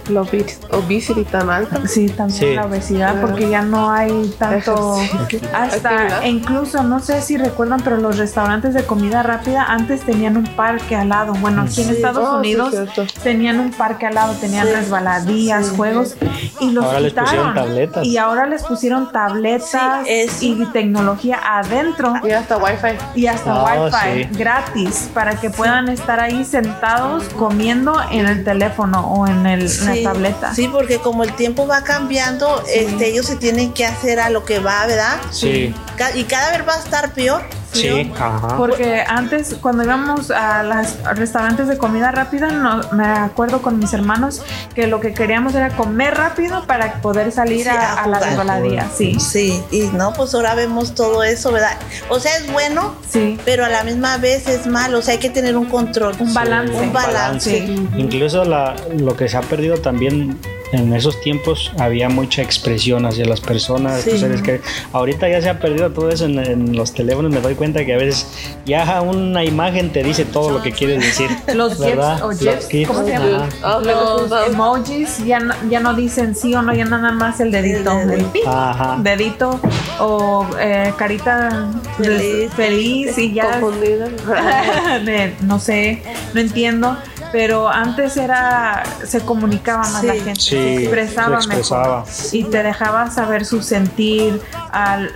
la 0.08 0.22
obes- 0.22 0.58
obesity 0.70 1.24
tan 1.24 1.50
alta. 1.50 1.86
Sí, 1.86 2.06
también 2.08 2.38
Sí. 2.38 2.54
la 2.54 2.66
obesidad, 2.66 3.16
Ah. 3.18 3.20
porque 3.20 3.48
ya 3.48 3.62
no 3.62 3.90
hay 3.90 4.32
tanto. 4.38 5.00
Ejercicio. 5.00 5.48
Hasta, 5.54 5.88
Actividad. 5.90 6.22
e 6.24 6.28
incluso, 6.28 6.82
no 6.82 7.00
sé 7.00 7.20
si 7.22 7.36
recuerdan, 7.36 7.80
pero 7.82 7.96
los 7.96 8.18
restaurantes 8.18 8.74
de 8.74 8.84
comida 8.84 9.22
rápida 9.22 9.64
antes 9.64 10.02
tenían 10.02 10.36
un 10.36 10.46
parque 10.56 10.96
al 10.96 11.08
lado. 11.08 11.32
Bueno, 11.34 11.62
aquí 11.62 11.82
en 11.82 11.88
Sí. 11.88 11.94
Estados 11.94 12.24
Oh, 12.28 12.32
sí, 12.32 12.38
Unidos 12.54 12.70
cierto. 12.70 13.06
tenían 13.22 13.60
un 13.60 13.70
parque 13.72 14.06
al 14.06 14.14
lado, 14.14 14.32
tenían 14.34 14.66
Sí. 14.66 14.72
resbaladillas, 14.74 15.70
juegos, 15.76 16.16
y 16.60 16.70
los 16.72 16.84
Ahora 16.84 17.00
les 17.00 17.10
quitaron. 17.12 17.28
pusieron 17.30 17.54
tabletas. 17.54 18.04
Y 18.06 18.16
ahora 18.18 18.46
les 18.46 18.62
pusieron 18.64 19.12
tabletas 19.12 20.06
Sí, 20.28 20.56
y 20.60 20.66
tecnología 20.66 21.38
adentro 21.58 22.14
Y 22.24 22.30
hasta 22.30 22.56
wifi. 22.56 22.96
y 23.14 23.26
hasta 23.26 23.52
Ah, 23.52 23.86
wifi 23.86 24.24
sí. 24.24 24.28
gratis 24.38 25.10
para 25.12 25.36
que 25.40 25.50
puedan 25.50 25.88
estar 25.88 26.20
ahí 26.20 26.44
sentados 26.44 27.24
comiendo 27.36 27.96
en 28.10 28.26
el 28.26 28.44
teléfono 28.44 29.00
o 29.12 29.26
en, 29.26 29.46
el, 29.46 29.62
en 29.62 29.88
la 29.94 30.12
tableta. 30.12 30.54
Sí, 30.54 30.68
porque 30.68 30.98
como 30.98 31.24
el 31.24 31.34
tiempo 31.34 31.66
va 31.66 31.82
cambiando, 31.84 32.62
este, 32.72 33.08
ellos 33.08 33.26
se 33.26 33.36
tienen 33.36 33.72
que 33.72 33.84
hacer 33.84 34.20
a 34.20 34.30
lo 34.30 34.44
que 34.44 34.58
va, 34.58 34.86
¿verdad? 34.86 35.16
Sí, 35.30 35.74
Y 36.14 36.24
cada 36.24 36.56
vez 36.56 36.68
va 36.68 36.74
a 36.74 36.78
estar 36.78 37.12
peor. 37.12 37.42
Sí, 37.74 38.12
ajá. 38.18 38.56
Porque 38.56 39.04
antes, 39.06 39.56
cuando 39.60 39.82
íbamos 39.84 40.30
a 40.30 40.62
los 40.62 41.16
restaurantes 41.16 41.68
de 41.68 41.78
comida 41.78 42.10
rápida, 42.10 42.48
no, 42.50 42.80
me 42.92 43.04
acuerdo 43.06 43.62
con 43.62 43.78
mis 43.78 43.92
hermanos 43.92 44.42
que 44.74 44.86
lo 44.86 45.00
que 45.00 45.12
queríamos 45.12 45.54
era 45.54 45.70
comer 45.70 46.14
rápido 46.14 46.64
para 46.66 46.94
poder 47.00 47.32
salir 47.32 47.62
Sí, 47.64 47.68
a, 47.68 47.94
a 47.94 48.04
a 48.04 48.06
la 48.08 48.18
resbaladilla. 48.20 48.86
Sí, 48.94 49.18
Sí, 49.18 49.62
y 49.70 49.82
no, 49.94 50.12
pues 50.12 50.34
ahora 50.34 50.54
vemos 50.54 50.94
todo 50.94 51.22
eso, 51.22 51.52
¿verdad? 51.52 51.76
O 52.08 52.20
sea, 52.20 52.36
es 52.36 52.50
bueno, 52.52 52.94
sí. 53.08 53.38
pero 53.44 53.64
a 53.64 53.68
la 53.68 53.84
misma 53.84 54.16
vez 54.18 54.48
es 54.48 54.66
malo, 54.66 54.98
o 54.98 55.02
sea, 55.02 55.12
hay 55.14 55.20
que 55.20 55.30
tener 55.30 55.56
un 55.56 55.66
control. 55.66 56.14
Un 56.18 56.32
balance. 56.34 56.74
Un 56.80 56.92
balance. 56.92 57.50
Sí. 57.66 57.88
Incluso 57.96 58.44
la, 58.44 58.74
lo 58.96 59.16
que 59.16 59.28
se 59.28 59.36
ha 59.36 59.40
perdido 59.42 59.76
también 59.78 60.38
en 60.72 60.92
esos 60.92 61.20
tiempos 61.20 61.72
había 61.78 62.08
mucha 62.08 62.42
expresión 62.42 63.06
hacia 63.06 63.24
las 63.26 63.40
personas. 63.40 64.02
Sí. 64.02 64.18
sabes 64.18 64.42
que 64.42 64.60
ahorita 64.92 65.28
ya 65.28 65.40
se 65.40 65.48
ha 65.48 65.58
perdido 65.60 65.90
todo 65.90 66.10
eso 66.10 66.24
en, 66.24 66.38
en 66.38 66.76
los 66.76 66.92
teléfonos. 66.92 67.32
Me 67.32 67.40
doy 67.40 67.54
cuenta 67.54 67.84
que 67.84 67.94
a 67.94 67.96
veces 67.96 68.26
ya 68.66 69.00
una 69.02 69.44
imagen 69.44 69.90
te 69.92 70.02
dice 70.02 70.24
todo 70.24 70.50
lo 70.50 70.62
que 70.62 70.72
quieres 70.72 71.00
decir. 71.00 71.28
Los 71.54 71.78
¿verdad? 71.78 72.14
GIFs 72.16 72.22
o 72.22 72.30
GIFs, 72.30 72.68
GIFs, 72.68 72.88
¿cómo 72.88 73.04
se 73.04 73.10
llama? 73.12 73.48
Oh, 73.62 73.80
Los 73.80 74.30
los- 74.30 74.48
emojis 74.48 75.24
ya 75.24 75.38
no, 75.40 75.54
ya 75.70 75.80
no 75.80 75.94
dicen 75.94 76.34
sí 76.34 76.54
o 76.54 76.62
no, 76.62 76.74
ya 76.74 76.84
nada 76.84 77.12
más 77.12 77.38
el 77.40 77.50
dedito. 77.52 77.92
El 77.92 78.08
dedito. 78.08 78.24
el 78.26 78.32
pip, 78.32 78.42
Ajá. 78.46 78.96
dedito 79.00 79.60
o 80.00 80.46
eh, 80.58 80.92
carita 80.96 81.68
Feliz. 81.98 82.52
feliz 82.54 83.18
y 83.18 83.32
ya 83.32 83.60
confundida. 83.60 84.08
de- 85.04 85.34
no 85.42 85.58
sé, 85.60 86.02
no 86.32 86.40
entiendo. 86.40 86.96
Pero 87.34 87.68
antes 87.68 88.16
era, 88.16 88.84
se 89.04 89.20
comunicaba 89.22 89.82
más 89.82 90.02
Sí. 90.02 90.06
la 90.06 90.14
gente, 90.14 90.34
Sí, 90.40 90.50
se 90.50 90.76
expresaba, 90.84 91.40
se 91.42 91.46
expresaba. 91.48 91.98
mejor 92.04 92.08
y 92.32 92.44
te 92.44 92.62
dejaba 92.62 93.10
saber 93.10 93.44
su 93.44 93.60
sentir, 93.60 94.40
al, 94.70 95.10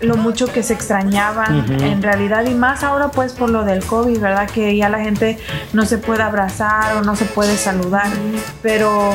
lo 0.00 0.16
mucho 0.16 0.46
que 0.50 0.62
se 0.62 0.72
extrañaban 0.72 1.70
en 1.82 2.02
realidad 2.02 2.46
y 2.46 2.54
más 2.54 2.82
ahora 2.82 3.08
pues 3.10 3.34
por 3.34 3.50
lo 3.50 3.64
del 3.64 3.84
COVID, 3.84 4.18
¿verdad? 4.18 4.48
Que 4.48 4.74
ya 4.74 4.88
la 4.88 5.00
gente 5.00 5.38
no 5.74 5.84
se 5.84 5.98
puede 5.98 6.22
abrazar 6.22 6.96
o 6.96 7.02
no 7.02 7.14
se 7.14 7.26
puede 7.26 7.58
saludar, 7.58 8.06
pero 8.62 9.14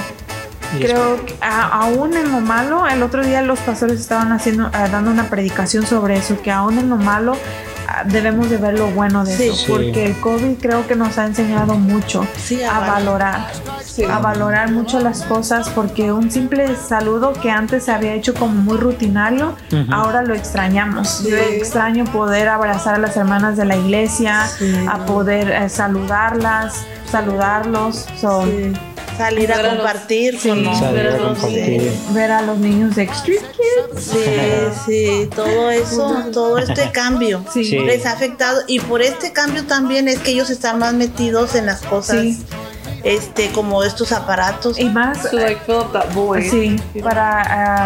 creo 0.79 1.25
que 1.25 1.35
a- 1.41 1.69
aún 1.69 2.15
en 2.15 2.31
lo 2.31 2.41
malo, 2.41 2.85
el 2.85 3.01
otro 3.01 3.25
día 3.25 3.41
los 3.41 3.57
pastores 3.59 3.99
estaban 3.99 4.31
haciendo, 4.31 4.69
ah, 4.73 4.87
dando 4.91 5.09
una 5.09 5.29
predicación 5.29 5.87
sobre 5.87 6.17
eso, 6.17 6.39
que 6.43 6.51
aún 6.51 6.77
en 6.77 6.89
lo 6.89 6.97
malo 6.97 7.35
debemos 8.07 8.49
de 8.49 8.57
ver 8.57 8.77
lo 8.77 8.87
bueno 8.91 9.23
de 9.25 9.35
Sí. 9.35 9.43
eso, 9.47 9.55
Sí. 9.55 9.65
porque 9.67 10.05
el 10.05 10.19
COVID 10.19 10.55
creo 10.61 10.87
que 10.87 10.95
nos 10.95 11.17
ha 11.17 11.25
enseñado 11.25 11.75
mucho 11.75 12.25
Sí, 12.37 12.63
a 12.63 12.77
a 12.77 12.79
val- 12.79 12.89
valorar, 13.05 13.47
Sí. 13.83 14.03
a 14.03 14.19
valorar 14.19 14.71
mucho 14.71 14.99
las 14.99 15.23
cosas, 15.23 15.69
porque 15.69 16.11
un 16.11 16.29
simple 16.31 16.75
saludo 16.75 17.33
que 17.33 17.49
antes 17.51 17.83
se 17.85 17.91
había 17.91 18.13
hecho 18.13 18.33
como 18.33 18.53
muy 18.53 18.77
rutinario, 18.77 19.55
ahora 19.91 20.21
lo 20.21 20.33
extrañamos. 20.33 21.07
Sí. 21.09 21.29
Yo 21.29 21.37
extraño 21.37 22.05
poder 22.05 22.47
abrazar 22.49 22.95
a 22.95 22.97
las 22.97 23.15
hermanas 23.17 23.57
de 23.57 23.65
la 23.65 23.75
iglesia, 23.75 24.45
Sí. 24.47 24.73
a 24.89 25.05
poder 25.05 25.49
eh, 25.49 25.69
saludarlas, 25.69 26.85
saludarlos. 27.09 28.05
So, 28.19 28.43
Sí. 28.45 28.73
Salir 29.17 29.51
a 29.53 29.69
compartir 29.69 30.37
Sí. 30.39 30.49
Salir 30.49 31.07
a 32.09 32.11
ver 32.13 32.31
a 32.31 32.41
los 32.41 32.57
niños 32.57 32.95
de 32.95 33.03
Extreme 33.03 33.39
Kids. 33.39 34.03
Sí, 34.03 34.19
sí, 34.85 35.29
todo 35.35 35.71
eso, 35.71 36.23
todo 36.33 36.57
este 36.57 36.91
cambio 36.91 37.43
les 37.55 38.05
ha 38.05 38.11
afectado 38.11 38.61
y 38.67 38.79
por 38.79 39.01
este 39.01 39.31
cambio 39.31 39.63
también 39.65 40.07
es 40.07 40.19
que 40.19 40.31
ellos 40.31 40.49
están 40.49 40.79
más 40.79 40.93
metidos 40.93 41.55
en 41.55 41.65
las 41.65 41.81
cosas, 41.81 42.21
Sí. 42.21 42.43
este, 43.03 43.49
como 43.51 43.83
estos 43.83 44.11
aparatos. 44.11 44.77
Y 44.79 44.85
más, 44.89 45.29
To 45.29 45.37
like 45.37 45.61
fill 45.65 45.75
up 45.75 45.93
that 45.93 46.11
void. 46.13 46.49
sí, 46.51 46.75
para 47.01 47.41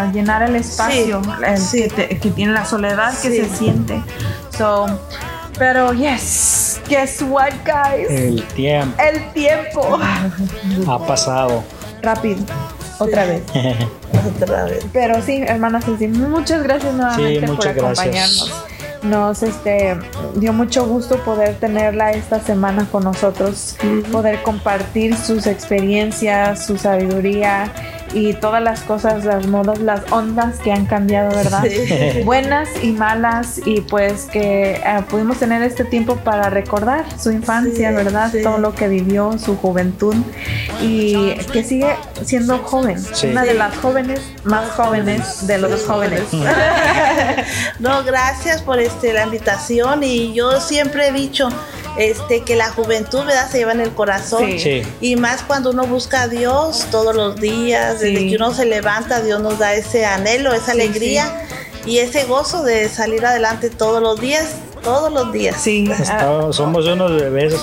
ah, 0.06 0.10
llenar 0.12 0.42
el 0.42 0.56
espacio 0.56 1.22
el 1.46 1.58
sí. 1.58 1.82
Que, 1.82 1.88
te- 1.88 2.18
que 2.18 2.30
tiene 2.30 2.52
la 2.52 2.64
soledad 2.64 3.12
que 3.20 3.30
se 3.30 3.56
siente. 3.56 4.02
So, 4.56 4.86
pero 5.58 5.92
yes, 5.92 6.69
guess 6.90 7.22
what, 7.22 7.52
guys? 7.64 8.10
El 8.10 8.42
tiempo 8.48 9.00
El 9.00 9.32
tiempo. 9.32 9.98
ha 10.88 11.06
pasado. 11.06 11.62
Rápido, 12.02 12.44
otra 12.98 13.24
vez. 13.26 13.42
Otra 14.42 14.64
vez. 14.64 14.84
Pero 14.92 15.22
sí, 15.22 15.42
hermanas, 15.46 15.84
Ceci, 15.84 16.08
muchas 16.08 16.62
gracias 16.62 16.92
nuevamente 16.92 17.40
por 17.46 17.56
muchas 17.56 17.76
acompañarnos. 17.76 18.52
Nos 19.02 19.42
este, 19.42 19.96
dio 20.34 20.52
mucho 20.52 20.86
gusto 20.86 21.16
poder 21.24 21.54
tenerla 21.54 22.10
esta 22.10 22.38
semana 22.40 22.86
con 22.90 23.04
nosotros, 23.04 23.76
poder 24.12 24.42
compartir 24.42 25.16
sus 25.16 25.46
experiencias, 25.46 26.66
su 26.66 26.76
sabiduría 26.76 27.72
y 28.12 28.34
todas 28.34 28.62
las 28.62 28.80
cosas, 28.82 29.24
las 29.24 29.46
modas, 29.46 29.78
las 29.80 30.00
ondas 30.10 30.58
que 30.58 30.72
han 30.72 30.86
cambiado, 30.86 31.30
¿verdad? 31.34 31.62
Sí. 31.68 32.22
Buenas 32.24 32.68
y 32.82 32.92
malas 32.92 33.60
y 33.64 33.80
pues 33.82 34.24
que 34.32 34.72
eh, 34.84 35.02
pudimos 35.08 35.38
tener 35.38 35.62
este 35.62 35.84
tiempo 35.84 36.16
para 36.16 36.50
recordar 36.50 37.04
su 37.18 37.30
infancia, 37.30 37.90
Sí, 37.90 37.94
¿verdad? 37.96 38.30
sí. 38.32 38.42
Todo 38.42 38.58
lo 38.58 38.74
que 38.74 38.88
vivió, 38.88 39.38
su 39.38 39.56
juventud 39.56 40.14
y 40.82 41.34
que 41.52 41.62
sigue 41.64 41.94
siendo 42.24 42.58
joven, 42.58 42.98
Sí. 43.12 43.28
una 43.28 43.44
de 43.44 43.54
las 43.54 43.76
jóvenes 43.78 44.20
más 44.44 44.68
jóvenes 44.70 45.46
de 45.46 45.58
los 45.58 45.84
jóvenes. 45.84 46.22
No, 47.78 48.02
gracias 48.04 48.62
por 48.62 48.78
este 48.78 49.12
la 49.12 49.24
invitación 49.24 50.02
y 50.02 50.32
yo 50.34 50.60
siempre 50.60 51.08
he 51.08 51.12
dicho 51.12 51.48
este 51.98 52.42
que 52.42 52.56
la 52.56 52.70
juventud 52.70 53.20
¿verdad? 53.24 53.50
se 53.50 53.58
lleva 53.58 53.72
en 53.72 53.80
el 53.80 53.90
corazón 53.94 54.44
Sí. 54.46 54.58
Sí. 54.58 54.82
y 55.00 55.16
más 55.16 55.42
cuando 55.42 55.70
uno 55.70 55.86
busca 55.86 56.22
a 56.22 56.28
Dios 56.28 56.86
todos 56.90 57.14
los 57.14 57.36
días, 57.40 58.00
desde 58.00 58.28
que 58.28 58.36
uno 58.36 58.54
se 58.54 58.64
levanta, 58.66 59.20
Dios 59.20 59.40
nos 59.40 59.58
da 59.58 59.74
ese 59.74 60.04
anhelo, 60.06 60.52
esa 60.52 60.66
Sí, 60.66 60.70
alegría 60.72 61.46
y 61.86 61.98
ese 61.98 62.24
gozo 62.24 62.62
de 62.62 62.88
salir 62.88 63.24
adelante 63.26 63.70
todos 63.70 64.02
los 64.02 64.20
días, 64.20 64.46
todos 64.82 65.12
los 65.12 65.32
días. 65.32 65.56
Sí, 65.60 65.90
Está- 65.90 66.52
somos 66.52 66.86
unos 66.86 67.12
bebés 67.20 67.54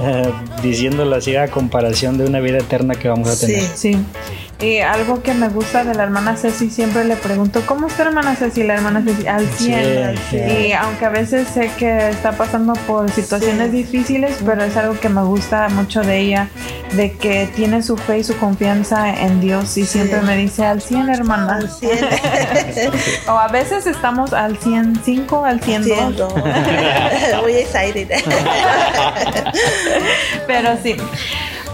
eh, 0.00 0.32
diciéndolo 0.62 1.16
así 1.16 1.36
a 1.36 1.48
comparación 1.48 2.16
de 2.18 2.24
una 2.24 2.40
vida 2.40 2.58
eterna 2.58 2.94
que 2.94 3.08
vamos 3.08 3.28
a 3.28 3.38
tener. 3.38 3.62
Sí. 3.62 3.92
sí. 3.94 4.04
Y 4.62 4.78
algo 4.78 5.22
que 5.24 5.34
me 5.34 5.48
gusta 5.48 5.82
de 5.82 5.92
la 5.92 6.04
hermana 6.04 6.36
Ceci, 6.36 6.70
siempre 6.70 7.04
le 7.04 7.16
pregunto, 7.16 7.62
¿cómo 7.66 7.88
está 7.88 8.04
hermana 8.04 8.36
Ceci? 8.36 8.62
La 8.62 8.74
hermana 8.74 9.02
Ceci, 9.04 9.26
al 9.26 9.48
100. 9.48 10.16
Sí, 10.30 10.36
Y 10.36 10.72
aunque 10.72 11.04
a 11.04 11.08
veces 11.08 11.48
sé 11.48 11.68
que 11.76 12.10
está 12.10 12.32
pasando 12.32 12.74
por 12.86 13.10
situaciones 13.10 13.72
difíciles, 13.72 14.36
pero 14.46 14.62
es 14.62 14.76
algo 14.76 14.98
que 15.00 15.08
me 15.08 15.24
gusta 15.24 15.68
mucho 15.68 16.02
de 16.02 16.20
ella, 16.20 16.48
de 16.92 17.10
que 17.10 17.48
tiene 17.56 17.82
su 17.82 17.96
fe 17.96 18.20
y 18.20 18.24
su 18.24 18.36
confianza 18.36 19.12
en 19.12 19.40
Dios 19.40 19.76
y 19.76 19.84
siempre 19.84 20.20
me 20.22 20.36
dice, 20.36 20.64
al 20.64 20.80
100 20.80 21.08
hermana. 21.08 21.56
Al 21.56 21.68
cien. 21.68 21.98
O 23.26 23.32
a 23.32 23.48
veces 23.48 23.86
estamos 23.86 24.32
al 24.32 24.58
105, 24.58 25.44
al 25.44 25.60
102. 25.60 25.98
Siendo. 25.98 26.28
Muy 27.42 27.52
excited. 27.54 28.08
Pero 30.46 30.76
sí. 30.82 30.96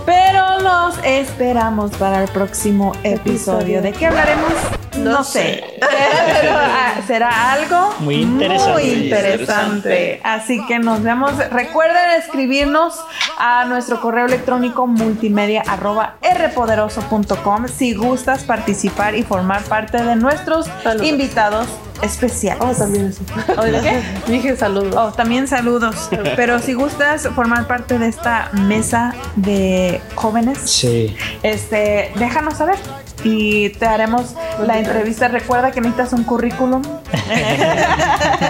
Pero 0.09 0.59
los 0.61 0.97
esperamos 1.05 1.91
para 1.99 2.23
el 2.23 2.31
próximo 2.31 2.93
episodio. 3.05 3.83
¿De 3.83 3.93
qué 3.93 4.07
hablaremos? 4.07 4.55
No, 4.99 5.11
No 5.13 5.25
sé. 5.25 5.65
Pero 5.81 6.53
ah, 6.57 6.95
será 7.07 7.53
algo 7.53 7.95
Muy 8.01 8.17
interesante. 8.23 8.73
muy 8.73 8.83
interesante. 8.83 10.21
Así 10.25 10.65
que 10.67 10.79
nos 10.79 11.03
vemos. 11.03 11.33
Recuerden 11.51 12.11
escribirnos 12.19 12.95
a 13.39 13.65
nuestro 13.65 14.01
correo 14.01 14.27
electrónico 14.27 14.87
multimedia 14.87 15.63
arroba 15.67 16.17
rpoderoso.com 16.23 17.67
si 17.69 17.95
gustas 17.95 18.45
participar 18.45 19.15
y 19.15 19.23
formar 19.23 19.63
parte 19.63 20.03
de 20.03 20.17
nuestros 20.17 20.67
Saludos. 20.83 21.07
invitados 21.07 21.67
especiales. 22.03 22.63
Oh, 22.63 22.73
también 22.73 23.07
eso. 23.07 23.23
¿O 23.57 23.63
de 23.65 23.81
qué? 23.81 24.03
Dije 24.33 24.57
saludos. 24.57 24.95
Oh, 24.97 25.13
también 25.13 25.49
saludos. 25.49 26.09
Pero 26.37 26.59
si 26.61 26.75
gustas 26.75 27.29
formar 27.35 27.67
parte 27.67 27.99
de 27.99 28.09
esta 28.09 28.51
mesa 28.53 29.15
de 29.37 30.01
jóvenes, 30.15 30.59
Sí. 30.71 31.17
este, 31.43 32.13
déjanos 32.17 32.57
saber 32.59 32.77
y 33.25 33.71
te 33.71 33.87
haremos 33.87 34.35
la 34.65 34.79
entrevista. 34.79 35.29
Recuerda 35.29 35.71
que 35.71 35.81
necesitas 35.81 36.13
un 36.13 36.25
currículum. 36.25 36.83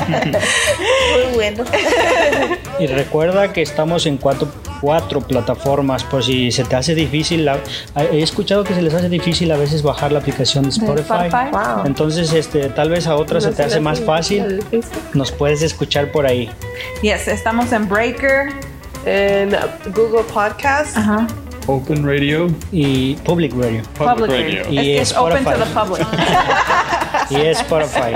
Muy 0.09 1.35
bueno. 1.35 1.65
Y 2.79 2.87
recuerda 2.87 3.53
que 3.53 3.63
estamos 3.63 4.07
en 4.07 4.17
cuatro, 4.19 4.49
cuatro 4.81 5.21
plataformas, 5.21 6.05
por 6.05 6.23
si 6.25 6.51
se 6.53 6.65
te 6.65 6.77
hace 6.77 6.95
difícil. 6.95 7.45
la- 7.45 7.59
he 8.13 8.23
escuchado 8.23 8.65
que 8.65 8.75
se 8.75 8.83
les 8.83 8.95
hace 8.95 9.09
difícil 9.09 9.51
a 9.53 9.57
veces 9.57 9.83
bajar 9.83 10.13
la 10.13 10.21
aplicación 10.21 10.65
de 10.65 10.71
de 10.71 10.77
Spotify. 10.77 11.27
Spotify. 11.27 11.51
Wow. 11.51 11.87
Entonces, 11.87 12.33
este, 12.33 12.69
tal 12.69 12.91
vez 12.91 13.07
a 13.07 13.17
otras 13.17 13.45
se 13.45 13.53
te 13.53 13.63
hace 13.63 13.81
más 13.81 14.01
fácil. 14.01 14.63
Nos 15.15 15.33
puedes 15.33 15.63
escuchar 15.63 16.13
por 16.13 16.27
ahí. 16.27 16.51
Yes, 17.03 17.27
estamos 17.29 17.73
en 17.73 17.89
Breaker. 17.89 18.53
En 19.07 19.51
Google 19.95 20.25
Podcast. 20.33 20.97
Ajá. 20.97 21.27
Open 21.69 22.05
Radio, 22.05 22.49
Y 22.73 23.15
Public 23.17 23.53
Radio. 23.55 23.83
Public, 23.97 24.31
Radio. 24.31 24.63
Y 24.71 24.97
es 24.97 25.11
es 25.13 25.17
open 25.17 25.45
to 25.45 25.51
Spotify. 25.51 25.65
the 25.65 25.81
public. 25.81 26.07
Y 27.31 27.37
es 27.37 27.59
Spotify. 27.61 28.15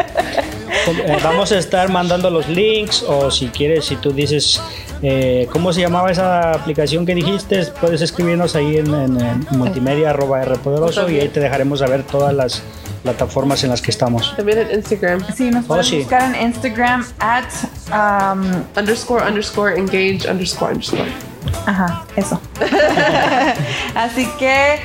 Eh, 0.88 1.18
Vamos 1.22 1.52
a 1.52 1.58
estar 1.58 1.90
mandando 1.90 2.30
los 2.30 2.48
links 2.48 3.04
o 3.06 3.30
si 3.30 3.48
quieres, 3.48 3.84
si 3.84 3.96
tú 3.96 4.10
dices, 4.12 4.60
eh, 5.02 5.46
¿cómo 5.52 5.70
se 5.72 5.82
llamaba 5.82 6.10
esa 6.10 6.52
aplicación 6.52 7.04
que 7.04 7.14
dijiste? 7.14 7.66
Puedes 7.80 8.00
escribirnos 8.00 8.56
ahí 8.56 8.78
en, 8.78 8.92
en, 8.94 9.20
en 9.20 9.46
multimedia 9.50 10.10
arroba 10.10 10.42
R 10.42 10.56
poderoso 10.56 11.10
y 11.10 11.20
ahí 11.20 11.28
te 11.28 11.40
dejaremos 11.40 11.80
saber 11.80 12.04
todas 12.04 12.32
las 12.34 12.62
plataformas 13.02 13.62
en 13.64 13.70
las 13.70 13.82
que 13.82 13.90
estamos. 13.90 14.34
También 14.36 14.58
en 14.60 14.70
Instagram. 14.78 15.20
Sí, 15.34 15.50
nos 15.50 15.66
pueden 15.66 15.84
sí. 15.84 15.98
buscar 15.98 16.34
en 16.34 16.46
Instagram 16.46 17.04
at 17.18 17.44
um, 17.90 18.64
Underscore, 18.76 19.26
underscore, 19.26 19.78
engage, 19.78 20.26
underscore, 20.30 20.72
underscore. 20.72 21.31
Ajá, 21.66 22.04
eso. 22.16 22.40
Así 23.94 24.26
que 24.38 24.80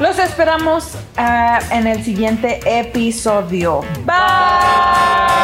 los 0.00 0.18
esperamos 0.18 0.92
ah, 1.16 1.60
en 1.70 1.86
el 1.86 2.04
siguiente 2.04 2.60
episodio. 2.64 3.80
Bye. 4.04 5.41